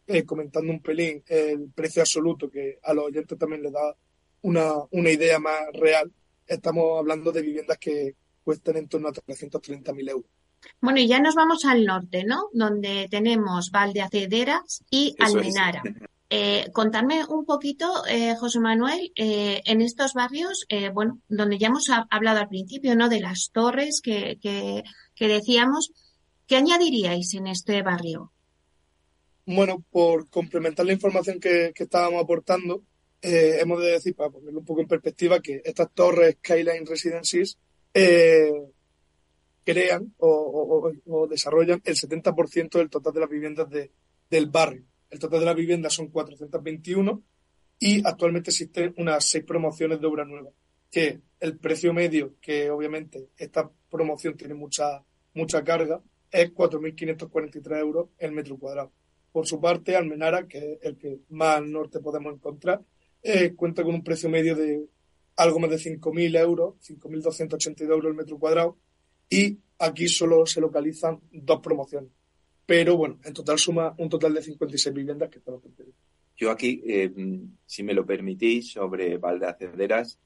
[0.07, 3.95] eh, comentando un pelín el precio absoluto, que a los oyentes también les da
[4.41, 6.11] una, una idea más real,
[6.47, 10.38] estamos hablando de viviendas que cuestan en torno a 330.000 euros.
[10.81, 12.49] Bueno, y ya nos vamos al norte, ¿no?
[12.53, 15.81] Donde tenemos Valdeacederas y Almenara.
[16.31, 21.67] Eh, contarme un poquito, eh, José Manuel, eh, en estos barrios, eh, bueno, donde ya
[21.67, 23.09] hemos hablado al principio, ¿no?
[23.09, 24.83] De las torres que, que,
[25.15, 25.91] que decíamos,
[26.49, 28.31] ¿Qué añadiríais en este barrio?
[29.45, 32.81] Bueno, por complementar la información que, estábamos aportando,
[33.21, 37.59] eh, hemos de decir, para ponerlo un poco en perspectiva, que estas torres Skyline Residences
[37.93, 38.51] eh,
[39.63, 40.91] crean o,
[41.29, 44.85] desarrollan el 70% del total de las viviendas del barrio.
[45.09, 47.23] El total de las viviendas son 421
[47.79, 50.49] y actualmente existen unas seis promociones de obra nueva,
[50.91, 55.03] que el precio medio, que obviamente esta promoción tiene mucha,
[55.33, 56.01] mucha carga,
[56.31, 58.91] es 4.543 euros el metro cuadrado.
[59.31, 62.81] Por su parte, Almenara, que es el que más al norte podemos encontrar,
[63.21, 64.85] eh, cuenta con un precio medio de
[65.37, 68.77] algo más de 5.000 euros, 5.282 euros el metro cuadrado,
[69.29, 72.11] y aquí solo se localizan dos promociones.
[72.65, 75.55] Pero bueno, en total suma un total de 56 viviendas que están
[76.37, 77.11] Yo aquí, eh,
[77.65, 80.19] si me lo permitís, sobre Valdecederas,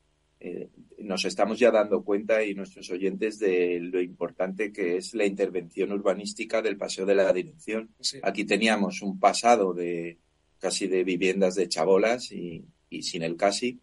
[0.45, 5.25] eh, nos estamos ya dando cuenta y nuestros oyentes de lo importante que es la
[5.25, 7.95] intervención urbanística del Paseo de la Dirección.
[8.23, 10.19] Aquí teníamos un pasado de
[10.59, 12.65] casi de viviendas de chabolas y,
[13.01, 13.79] sin el casi,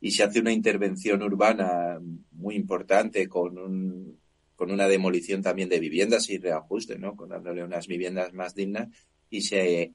[0.00, 2.00] y se hace una intervención urbana
[2.32, 4.17] muy importante con un,
[4.58, 7.14] con una demolición también de viviendas y reajuste, ¿no?
[7.14, 8.88] Con dándole unas viviendas más dignas
[9.30, 9.92] y se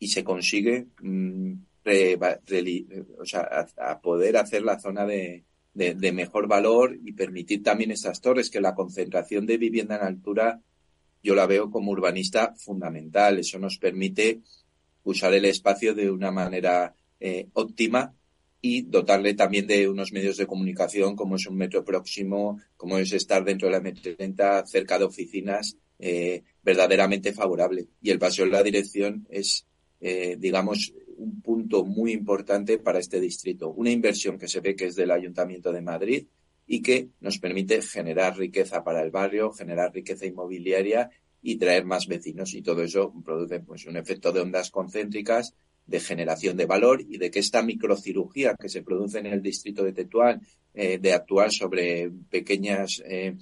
[0.00, 1.52] y se consigue mm,
[3.18, 3.68] o sea,
[4.02, 8.74] poder hacer la zona de, de, mejor valor y permitir también estas torres, que la
[8.74, 10.60] concentración de vivienda en altura
[11.22, 13.38] yo la veo como urbanista fundamental.
[13.38, 14.40] Eso nos permite
[15.04, 18.12] usar el espacio de una manera eh, óptima
[18.66, 23.12] y dotarle también de unos medios de comunicación como es un metro próximo, como es
[23.12, 24.12] estar dentro de la metro
[24.64, 27.88] cerca de oficinas, eh, verdaderamente favorable.
[28.00, 29.66] Y el paseo en la dirección es,
[30.00, 33.68] eh, digamos, un punto muy importante para este distrito.
[33.68, 36.26] Una inversión que se ve que es del Ayuntamiento de Madrid
[36.66, 41.10] y que nos permite generar riqueza para el barrio, generar riqueza inmobiliaria
[41.42, 42.54] y traer más vecinos.
[42.54, 45.52] Y todo eso produce pues, un efecto de ondas concéntricas
[45.86, 49.84] de generación de valor y de que esta microcirugía que se produce en el distrito
[49.84, 50.40] de Tetuán,
[50.72, 53.36] eh, de actuar sobre pequeñas, eh,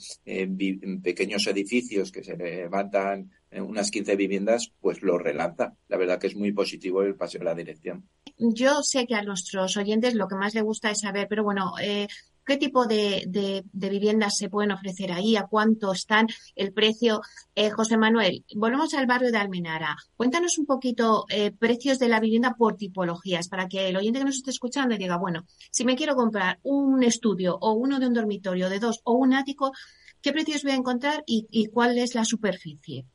[1.03, 5.74] pequeños edificios que se levantan unas 15 viviendas, pues lo relanza.
[5.88, 8.09] La verdad que es muy positivo el paseo de la dirección.
[8.38, 11.74] Yo sé que a nuestros oyentes lo que más les gusta es saber, pero bueno,
[11.82, 12.09] eh,
[12.45, 15.36] ¿Qué tipo de, viviendas se pueden ofrecer ahí?
[15.36, 16.26] ¿A cuánto están
[16.57, 17.20] el precio?
[17.55, 19.97] Eh, José Manuel, volvemos al barrio de Almenara.
[20.16, 24.24] Cuéntanos un poquito eh, precios de la vivienda por tipologías para que el oyente que
[24.24, 28.14] nos esté escuchando diga, bueno, si me quiero comprar un estudio o uno de un
[28.14, 29.72] dormitorio de dos o un ático,
[30.20, 33.07] ¿qué precios voy a encontrar y cuál es la superficie?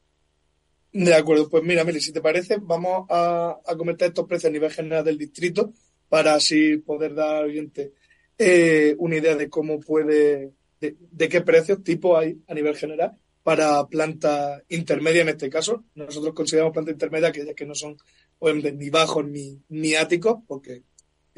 [0.94, 4.72] De acuerdo, pues mira, Meli, si te parece, vamos a, comentar estos precios a nivel
[4.72, 5.74] general del distrito
[6.10, 7.94] para así poder dar al oyente
[8.38, 13.86] eh, una idea de cómo puede, de, qué precios tipo hay a nivel general para
[13.88, 15.86] planta intermedia en este caso.
[15.96, 17.98] Nosotros consideramos planta intermedia aquellas que no son
[18.42, 20.84] ni bajos ni, ni áticos, porque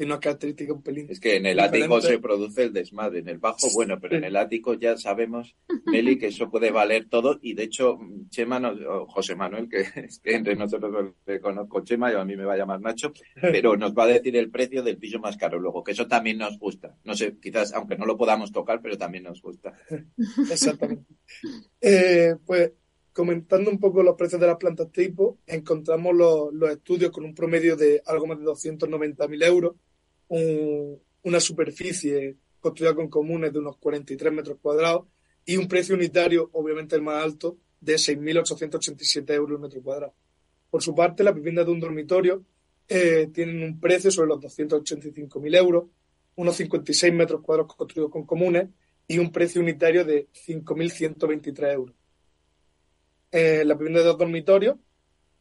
[0.00, 1.08] tiene una característica un pelín.
[1.10, 4.24] Es que en el ático se produce el desmadre, en el bajo, bueno, pero en
[4.24, 7.38] el ático ya sabemos, Meli, que eso puede valer todo.
[7.42, 7.98] Y de hecho,
[8.30, 8.62] Chema,
[9.08, 9.84] José Manuel, que
[10.24, 13.92] entre nosotros le conozco Chema, y a mí me va a llamar Nacho, pero nos
[13.92, 16.96] va a decir el precio del piso más caro luego, que eso también nos gusta.
[17.04, 19.74] No sé, quizás, aunque no lo podamos tocar, pero también nos gusta.
[20.50, 21.04] Exactamente.
[21.78, 22.72] Eh, pues
[23.12, 27.34] comentando un poco los precios de las plantas tipo, encontramos los, los, estudios con un
[27.34, 29.74] promedio de algo más de 290.000 euros
[30.30, 35.06] una superficie construida con comunes de unos 43 metros cuadrados
[35.44, 40.14] y un precio unitario, obviamente el más alto, de 6.887 euros el metro cuadrado.
[40.70, 42.44] Por su parte, las viviendas de un dormitorio
[42.88, 45.84] eh, tienen un precio sobre los 285.000 euros,
[46.36, 48.68] unos 56 metros cuadrados construidos con comunes
[49.08, 51.96] y un precio unitario de 5.123 euros.
[53.32, 54.76] Eh, las viviendas de dos dormitorios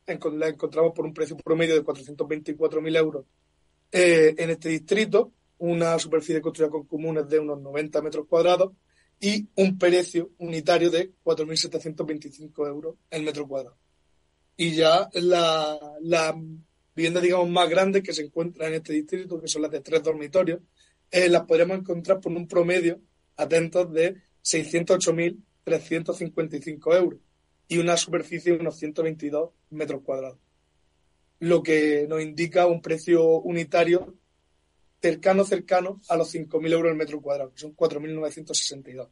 [0.07, 3.25] las encontramos por un precio promedio de 424.000 euros
[3.91, 8.71] eh, en este distrito, una superficie construida con comunes de unos 90 metros cuadrados
[9.19, 13.77] y un precio unitario de 4.725 euros el metro cuadrado.
[14.55, 16.35] Y ya la, la
[16.95, 20.03] vivienda, digamos, más grande que se encuentra en este distrito, que son las de tres
[20.03, 20.61] dormitorios,
[21.11, 23.01] eh, las podremos encontrar por un promedio,
[23.35, 27.19] atentos, de 608.355 euros
[27.67, 30.39] y una superficie de unos 122 metros cuadrados
[31.39, 34.15] lo que nos indica un precio unitario
[35.01, 39.07] cercano, cercano a los 5.000 euros el metro cuadrado, que son 4.962.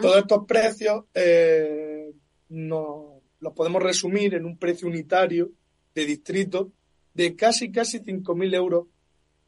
[0.00, 2.10] Todos estos precios eh,
[2.48, 5.52] no, los podemos resumir en un precio unitario
[5.94, 6.72] de distrito
[7.12, 8.86] de casi, casi 5.000 euros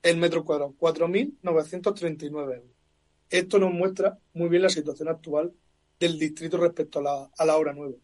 [0.03, 2.77] el metro cuadrado, 4.939 euros.
[3.31, 5.53] Esto nos muestra muy bien la situación actual
[5.99, 7.97] del distrito respecto a la, a la obra nueva.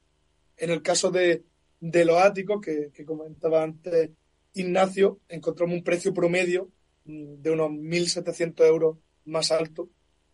[0.56, 1.44] En el caso de,
[1.84, 4.10] de los áticos que, comentaba antes
[4.54, 6.70] Ignacio, encontramos un precio promedio
[7.04, 9.90] de unos 1.700 euros más alto,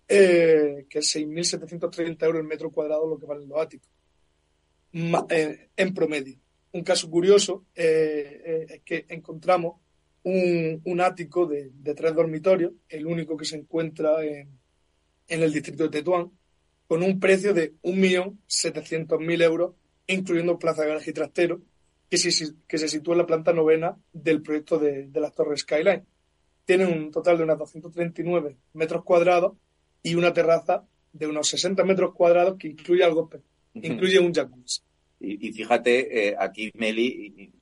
[0.06, 3.88] eh, que es 6.730 euros el metro cuadrado lo que valen los áticos,
[4.92, 6.36] eh, en promedio.
[6.72, 9.80] Un caso curioso eh, es que encontramos
[10.22, 14.56] un, un ático de, de, tres dormitorios, el único que se encuentra en,
[15.26, 16.30] en el distrito de Tetuán,
[16.86, 19.74] con un precio de 1.700.000 euros,
[20.14, 21.60] incluyendo plaza garaje y trastero,
[22.08, 25.60] que se, que se sitúa en la planta novena del proyecto de, de las Torres
[25.60, 26.04] Skyline.
[26.64, 29.56] Tiene un total de unos 239 metros cuadrados
[30.02, 33.30] y una terraza de unos 60 metros cuadrados que incluye algo,
[33.74, 34.80] incluye un jacuzzi.
[35.20, 37.52] Y, y fíjate, eh, aquí Meli,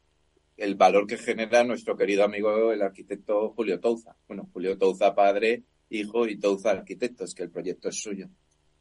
[0.57, 4.17] el valor que genera nuestro querido amigo el arquitecto Julio Touza.
[4.27, 8.29] Bueno, Julio Touza padre, hijo y Touza arquitecto, es que el proyecto es suyo.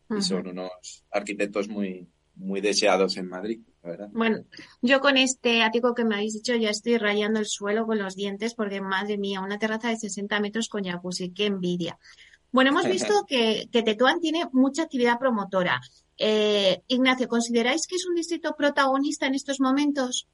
[0.10, 2.08] Y son unos arquitectos muy,
[2.38, 4.10] muy deseados en Madrid, ¿verdad?
[4.12, 4.44] Bueno,
[4.82, 8.16] yo con este ático que me habéis dicho ya estoy rayando el suelo con los
[8.16, 11.98] dientes porque, madre mía, una terraza de 60 metros con jacuzzi, qué envidia.
[12.52, 15.82] Bueno, hemos visto que, que Tetuán tiene mucha actividad promotora.
[16.18, 20.28] Eh, Ignacio, ¿consideráis que es un distrito protagonista en estos momentos?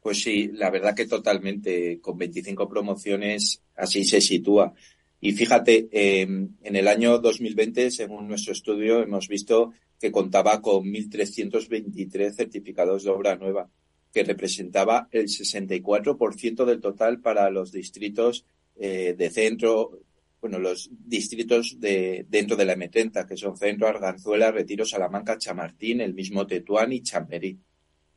[0.00, 2.00] Pues sí, la verdad que totalmente.
[2.00, 4.74] Con 25 promociones así se sitúa.
[5.20, 10.84] Y fíjate, eh, en el año 2020, según nuestro estudio, hemos visto que contaba con
[10.84, 13.68] 1.323 certificados de obra nueva,
[14.12, 18.46] que representaba el 64% del total para los distritos
[18.76, 20.00] eh, de centro,
[20.40, 26.00] bueno, los distritos de dentro de la M30, que son Centro, Arganzuela, Retiro, Salamanca, Chamartín,
[26.00, 27.58] el mismo Tetuán y Chamberí.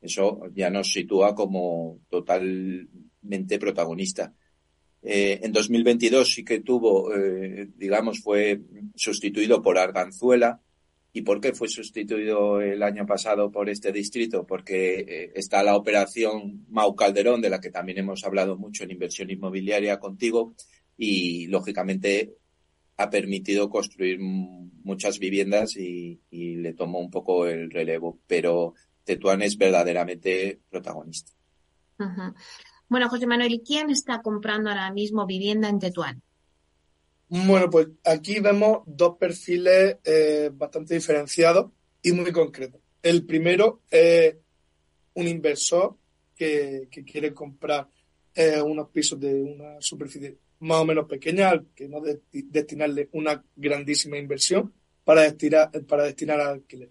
[0.00, 4.32] Eso ya nos sitúa como totalmente protagonista.
[5.06, 8.60] Eh, en 2022 sí que tuvo, eh, digamos, fue
[8.94, 10.60] sustituido por Arganzuela.
[11.12, 14.44] ¿Y por qué fue sustituido el año pasado por este distrito?
[14.46, 18.90] Porque eh, está la operación Mau Calderón, de la que también hemos hablado mucho en
[18.90, 20.56] inversión inmobiliaria contigo,
[20.96, 22.34] y lógicamente
[22.96, 28.18] ha permitido construir muchas viviendas y, le tomó un poco el relevo.
[28.26, 28.74] Pero
[29.04, 31.30] Tetuán es verdaderamente protagonista.
[32.88, 36.22] Bueno, José Manuel, ¿quién está comprando ahora mismo vivienda en Tetuán?
[37.28, 41.72] Bueno, pues aquí vemos dos perfiles eh, bastante diferenciados
[42.02, 42.80] y muy concretos.
[43.02, 44.36] El primero es
[45.14, 45.96] un inversor
[46.36, 47.88] que, quiere comprar
[48.34, 53.42] eh, unos pisos de una superficie más o menos pequeña, que no de, destinarle una
[53.56, 54.72] grandísima inversión
[55.04, 56.90] para destinar, para destinar al alquiler.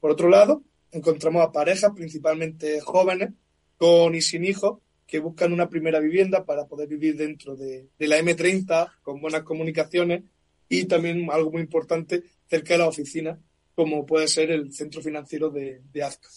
[0.00, 3.30] Por otro lado, encontramos a parejas, principalmente jóvenes,
[3.76, 4.78] con y sin hijos,
[5.10, 9.42] que buscan una primera vivienda para poder vivir dentro de, de, la M30 con buenas
[9.42, 10.22] comunicaciones
[10.68, 13.36] y también algo muy importante cerca de la oficina,
[13.74, 16.28] como puede ser el centro financiero de, de Azca.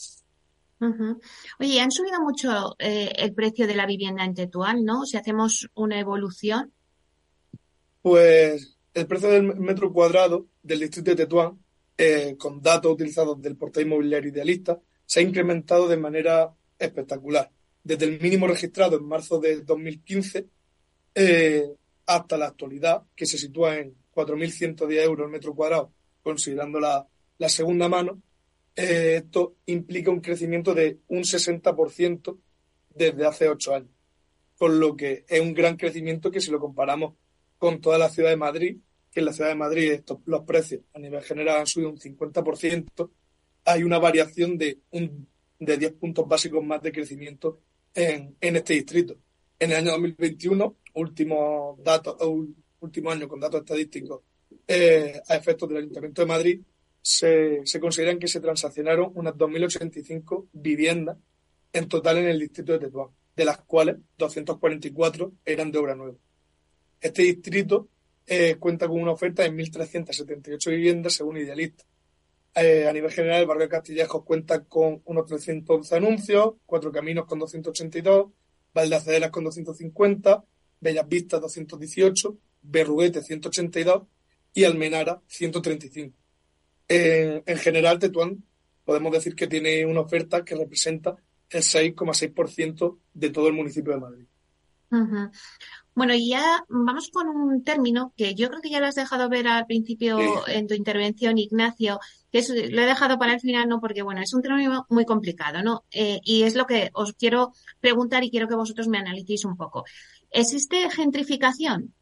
[0.79, 1.21] Uh -huh.
[1.59, 5.05] Oye, han subido mucho eh, el precio de la vivienda en Tetuán, ¿no?
[5.05, 6.73] Si hacemos una evolución.
[8.01, 11.59] Pues el precio del metro cuadrado del distrito de Tetuán,
[11.95, 17.51] eh, con datos utilizados del portal inmobiliario idealista, se ha incrementado de manera espectacular
[17.83, 20.47] desde el mínimo registrado en marzo de 2015
[21.15, 21.67] eh,
[22.05, 27.07] hasta la actualidad, que se sitúa en 4.110 euros el metro cuadrado, considerando la,
[27.49, 28.21] segunda mano,
[28.75, 32.37] eh, esto implica un crecimiento de un 60%
[32.89, 33.91] desde hace ocho años,
[34.57, 37.15] con lo que es un gran crecimiento que si lo comparamos
[37.57, 38.77] con toda la ciudad de Madrid,
[39.11, 41.97] que en la ciudad de Madrid estos, los precios a nivel general han subido un
[41.97, 43.09] 50%,
[43.65, 45.27] hay una variación de, un,
[45.59, 47.59] de 10 puntos básicos más de crecimiento
[47.93, 49.17] en, este distrito.
[49.59, 52.17] En el año 2021, último, dato,
[52.79, 54.21] último año con datos estadísticos
[54.67, 56.61] eh, a efectos del Ayuntamiento de Madrid,
[57.01, 61.17] se, se consideran que se transaccionaron unas 2.085 viviendas
[61.73, 66.17] en total en el distrito de Tetuán, de las cuales 244 eran de obra nueva.
[67.01, 67.89] Este distrito
[68.25, 71.83] eh, cuenta con una oferta de 1.378 viviendas según Idealista.
[72.55, 77.25] Eh, a nivel general, el barrio de Castillejos cuenta con unos 311 anuncios, Cuatro Caminos
[77.25, 78.31] con 282,
[78.73, 80.43] Valdeaceras con 250,
[80.79, 84.03] Bellas Vistas 218, Berruguete 182
[84.53, 86.15] y Almenara 135.
[86.87, 88.43] En, en general, Tetuán
[88.85, 91.15] podemos decir que tiene una oferta que representa
[91.49, 94.25] el 6,6% de todo el municipio de Madrid.
[94.91, 95.31] Uh.
[95.95, 99.29] Bueno, y ya vamos con un término que yo creo que ya lo has dejado
[99.29, 100.51] ver al principio sí.
[100.53, 101.99] en tu intervención, Ignacio,
[102.31, 105.05] que es, lo he dejado para el final, no porque, bueno, es un término muy
[105.05, 105.83] complicado, ¿no?
[105.91, 109.55] Eh, y es lo que os quiero preguntar y quiero que vosotros me analicéis un
[109.55, 109.85] poco.
[110.31, 111.93] ¿Existe gentrificación?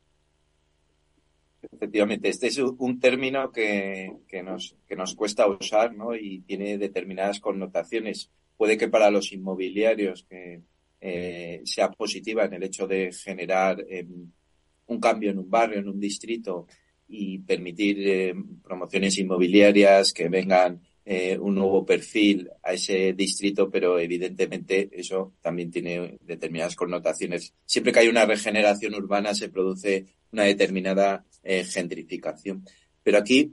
[1.61, 6.15] Efectivamente, este es un término que, que, nos, que nos cuesta usar, ¿no?
[6.15, 8.31] Y tiene determinadas connotaciones.
[8.55, 10.61] puede que para los inmobiliarios que
[11.01, 14.31] eh, sea positiva en el hecho de generar em,
[14.85, 16.67] un cambio en un barrio, en un distrito
[17.07, 23.97] y permitir em, promociones inmobiliarias que vengan eh, un nuevo perfil a ese distrito, pero
[23.99, 27.55] evidentemente eso también tiene determinadas connotaciones.
[27.65, 32.63] Siempre que hay una regeneración urbana se produce una determinada eh, gentrificación.
[33.01, 33.51] Pero aquí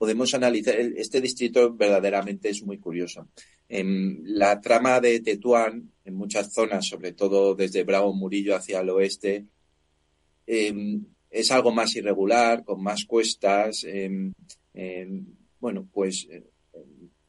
[0.00, 3.28] podemos analizar, este distrito verdaderamente es muy curioso.
[3.68, 9.44] La trama de Tetuán, en muchas zonas, sobre todo desde Bravo Murillo hacia el oeste,
[10.46, 13.84] em, es algo más irregular, con más cuestas.
[13.84, 14.32] Em,
[14.72, 15.26] em,
[15.60, 16.26] bueno, pues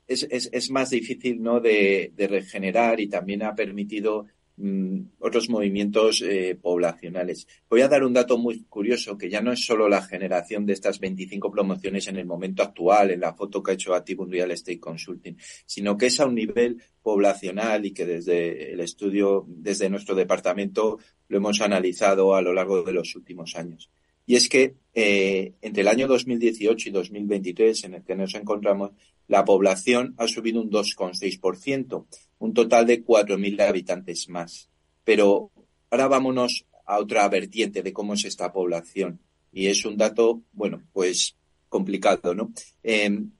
[0.07, 1.59] es, más difícil ¿no?
[1.59, 7.47] de, regenerar y también ha permitido Mm, otros movimientos eh, poblacionales.
[7.69, 10.73] Voy a dar un dato muy curioso, que ya no es solo la generación de
[10.73, 14.51] estas 25 promociones en el momento actual, en la foto que ha hecho Active Real
[14.51, 19.89] Estate Consulting, sino que es a un nivel poblacional y que desde el estudio, desde
[19.89, 23.89] nuestro departamento, lo hemos analizado a lo largo de los últimos años.
[24.31, 28.91] Y es que eh, entre el año 2018 y 2023, en el que nos encontramos,
[29.27, 32.05] la población ha subido un 2,6%,
[32.39, 34.69] un total de 4.000 habitantes más.
[35.03, 35.51] Pero
[35.89, 39.19] ahora vámonos a otra vertiente de cómo es esta población.
[39.51, 41.35] Y es un dato, bueno, pues
[41.67, 42.53] complicado, ¿no?
[42.83, 43.31] Em,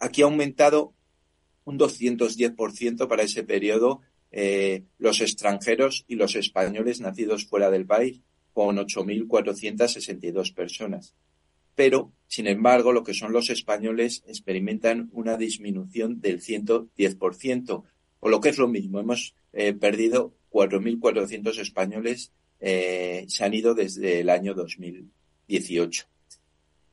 [0.00, 0.94] aquí ha aumentado
[1.62, 4.00] un 210% para ese periodo
[4.32, 8.20] eh, los extranjeros y los españoles nacidos fuera del país,
[8.52, 11.14] con 8.462 personas.
[11.74, 17.84] Pero, sin embargo, lo que son los españoles experimentan una disminución del 110%,
[18.20, 23.74] o lo que es lo mismo, hemos eh, perdido 4.400 españoles, eh, se han ido
[23.74, 26.06] desde el año 2018.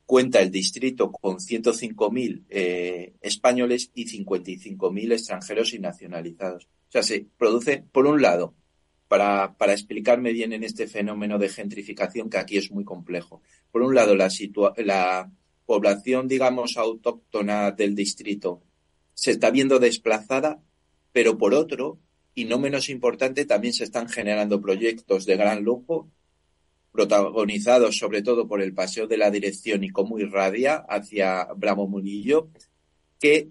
[0.06, 6.64] Cuenta el distrito con 105.000 eh, españoles y 55.000 extranjeros y nacionalizados.
[6.64, 8.54] O sea, se produce, por un lado,
[9.08, 13.42] para, para explicarme bien en este fenómeno de gentrificación que aquí es muy complejo.
[13.72, 14.28] Por un lado, la,
[14.76, 15.30] la
[15.66, 18.62] población, digamos, autóctona del distrito
[19.14, 20.60] se está viendo desplazada
[21.12, 21.98] pero por otro,
[22.34, 26.10] y no menos importante, también se están generando proyectos de gran lujo,
[26.92, 32.50] protagonizados sobre todo por el Paseo de la Dirección y cómo irradia hacia Bravo Murillo,
[33.18, 33.50] que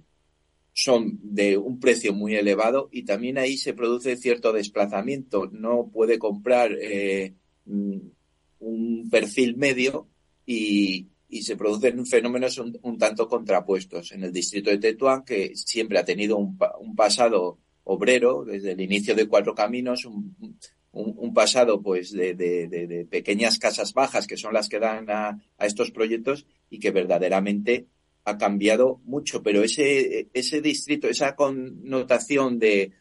[0.80, 5.50] son de un precio muy elevado y también ahí se produce cierto desplazamiento.
[5.52, 7.34] No puede comprar eh,
[7.66, 10.08] un perfil medio
[10.46, 14.12] y, y se producen fenómenos un, tanto contrapuestos.
[14.12, 18.82] En el distrito de Tetuán, que siempre ha tenido un, un pasado obrero, desde el
[18.82, 20.36] inicio de Cuatro Caminos, un,
[20.92, 25.42] un pasado pues de, de, de, pequeñas casas bajas que son las que dan a,
[25.58, 27.88] a, estos proyectos y que verdaderamente
[28.28, 29.42] ha cambiado mucho.
[29.42, 32.92] Pero ese, ese distrito, esa connotación de,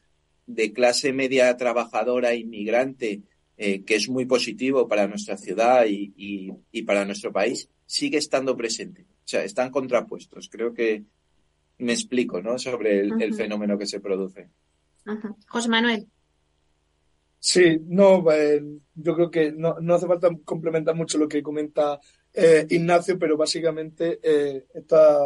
[0.46, 3.22] de clase media trabajadora inmigrante,
[3.56, 8.18] eh, que es muy positivo para nuestra ciudad y, y, y para nuestro país, sigue
[8.18, 9.02] estando presente.
[9.02, 10.48] O sea, están contrapuestos.
[10.48, 11.02] Creo que
[11.78, 12.56] me explico, ¿no?
[12.56, 14.48] Sobre el, fenómeno que se produce.
[15.48, 16.06] José Manuel.
[17.40, 18.62] Sí, no, eh,
[18.94, 22.00] yo creo que no, no, hace falta complementar mucho lo que comenta
[22.38, 25.20] eh, Ignacio, pero básicamente eh, esta,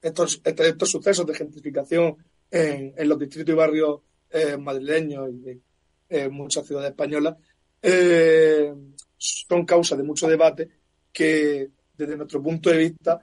[0.00, 2.16] estos, estos, sucesos de gentrificación
[2.50, 4.00] en, los distritos y barrios
[4.30, 5.60] eh, madrileños y
[6.08, 7.36] de muchas ciudades españolas
[9.18, 10.68] son causa de mucho debate
[11.12, 13.20] que desde nuestro punto de vista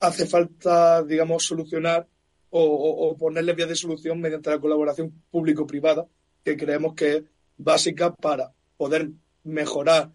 [0.00, 2.08] hace falta, digamos, solucionar
[2.50, 6.06] o, ponerle vías de solución mediante la colaboración público-privada,
[6.42, 7.22] que creemos que es
[7.56, 9.10] básica para poder
[9.44, 10.10] mejorar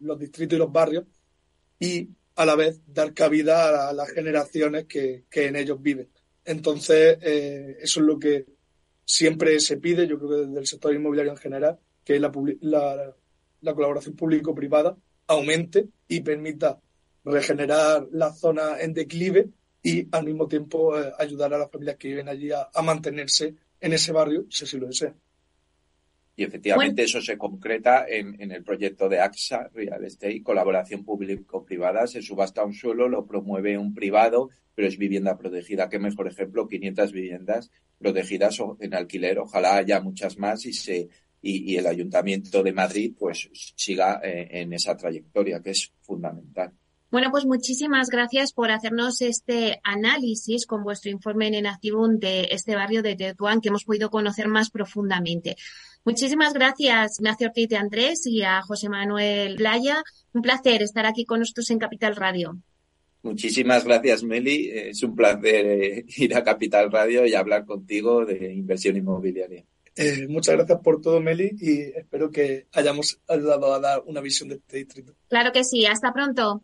[0.00, 1.04] los distritos y los barrios
[1.78, 6.08] y a la vez dar cabida a, las generaciones que, en ellos viven.
[6.44, 8.46] Entonces, eh, eso es lo que
[9.04, 13.14] siempre se pide, yo creo que desde el sector inmobiliario en general, que es la,
[13.60, 16.80] la colaboración público-privada aumente y permita
[17.24, 19.48] regenerar la zona en declive
[19.82, 23.92] y al mismo tiempo eh, ayudar a las familias que viven allí a, mantenerse en
[23.92, 25.20] ese barrio, si así lo desean.
[26.36, 32.06] Y efectivamente eso se concreta en, en, el proyecto de AXA Real Estate, colaboración público-privada.
[32.06, 35.88] Se subasta un suelo, lo promueve un privado, pero es vivienda protegida.
[35.88, 39.38] Qué mejor ejemplo, 500 viviendas protegidas en alquiler.
[39.38, 41.08] Ojalá haya muchas más y se
[41.44, 46.72] y, el Ayuntamiento de Madrid pues siga eh, en esa trayectoria que es fundamental.
[47.10, 52.74] Bueno, pues muchísimas gracias por hacernos este análisis con vuestro informe en Enactivum de este
[52.74, 55.56] barrio de Tetuán que hemos podido conocer más profundamente.
[56.04, 60.02] Muchísimas gracias, Ignacio Ortiz de Andrés y a José Manuel Playa.
[60.32, 62.58] Un placer estar aquí con nosotros en Capital Radio.
[63.22, 64.68] Muchísimas gracias, Meli.
[64.70, 69.64] Es un placer eh, ir a Capital Radio y hablar contigo de inversión inmobiliaria.
[69.96, 74.50] Eh, muchas gracias por todo, Meli, y espero que hayamos ayudado a dar una visión
[74.50, 75.14] de este distrito.
[75.28, 75.86] Claro que sí.
[75.86, 76.62] Hasta pronto.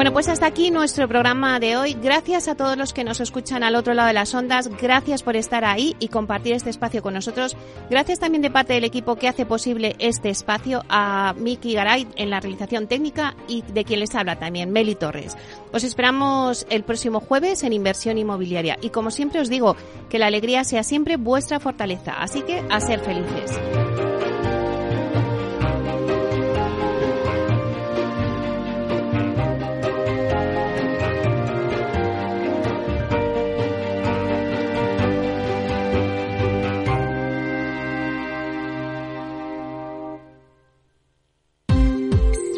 [0.00, 1.92] Bueno, pues hasta aquí nuestro programa de hoy.
[1.92, 4.70] Gracias a todos los que nos escuchan al otro lado de las ondas.
[4.80, 7.54] Gracias por estar ahí y compartir este espacio con nosotros.
[7.90, 12.30] Gracias también de parte del equipo que hace posible este espacio a Miki Garay en
[12.30, 15.36] la realización técnica y de quien les habla también, Meli Torres.
[15.70, 19.76] Os esperamos el próximo jueves en Inversión Inmobiliaria y como siempre os digo,
[20.08, 22.14] que la alegría sea siempre vuestra fortaleza.
[22.22, 23.60] Así que a ser felices.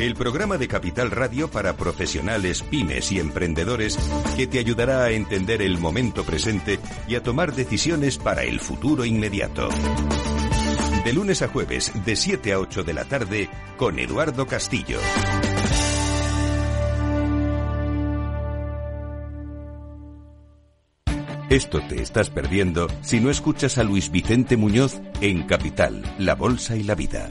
[0.00, 3.98] El programa de Capital Radio para profesionales, pymes y emprendedores
[4.36, 6.78] que te ayudará a entender el momento presente
[7.08, 9.70] y a tomar decisiones para el futuro inmediato.
[11.02, 14.98] De lunes a jueves, de 7 a 8 de la tarde, con Eduardo Castillo.
[21.48, 26.76] Esto te estás perdiendo si no escuchas a Luis Vicente Muñoz en Capital, La Bolsa
[26.76, 27.30] y la Vida.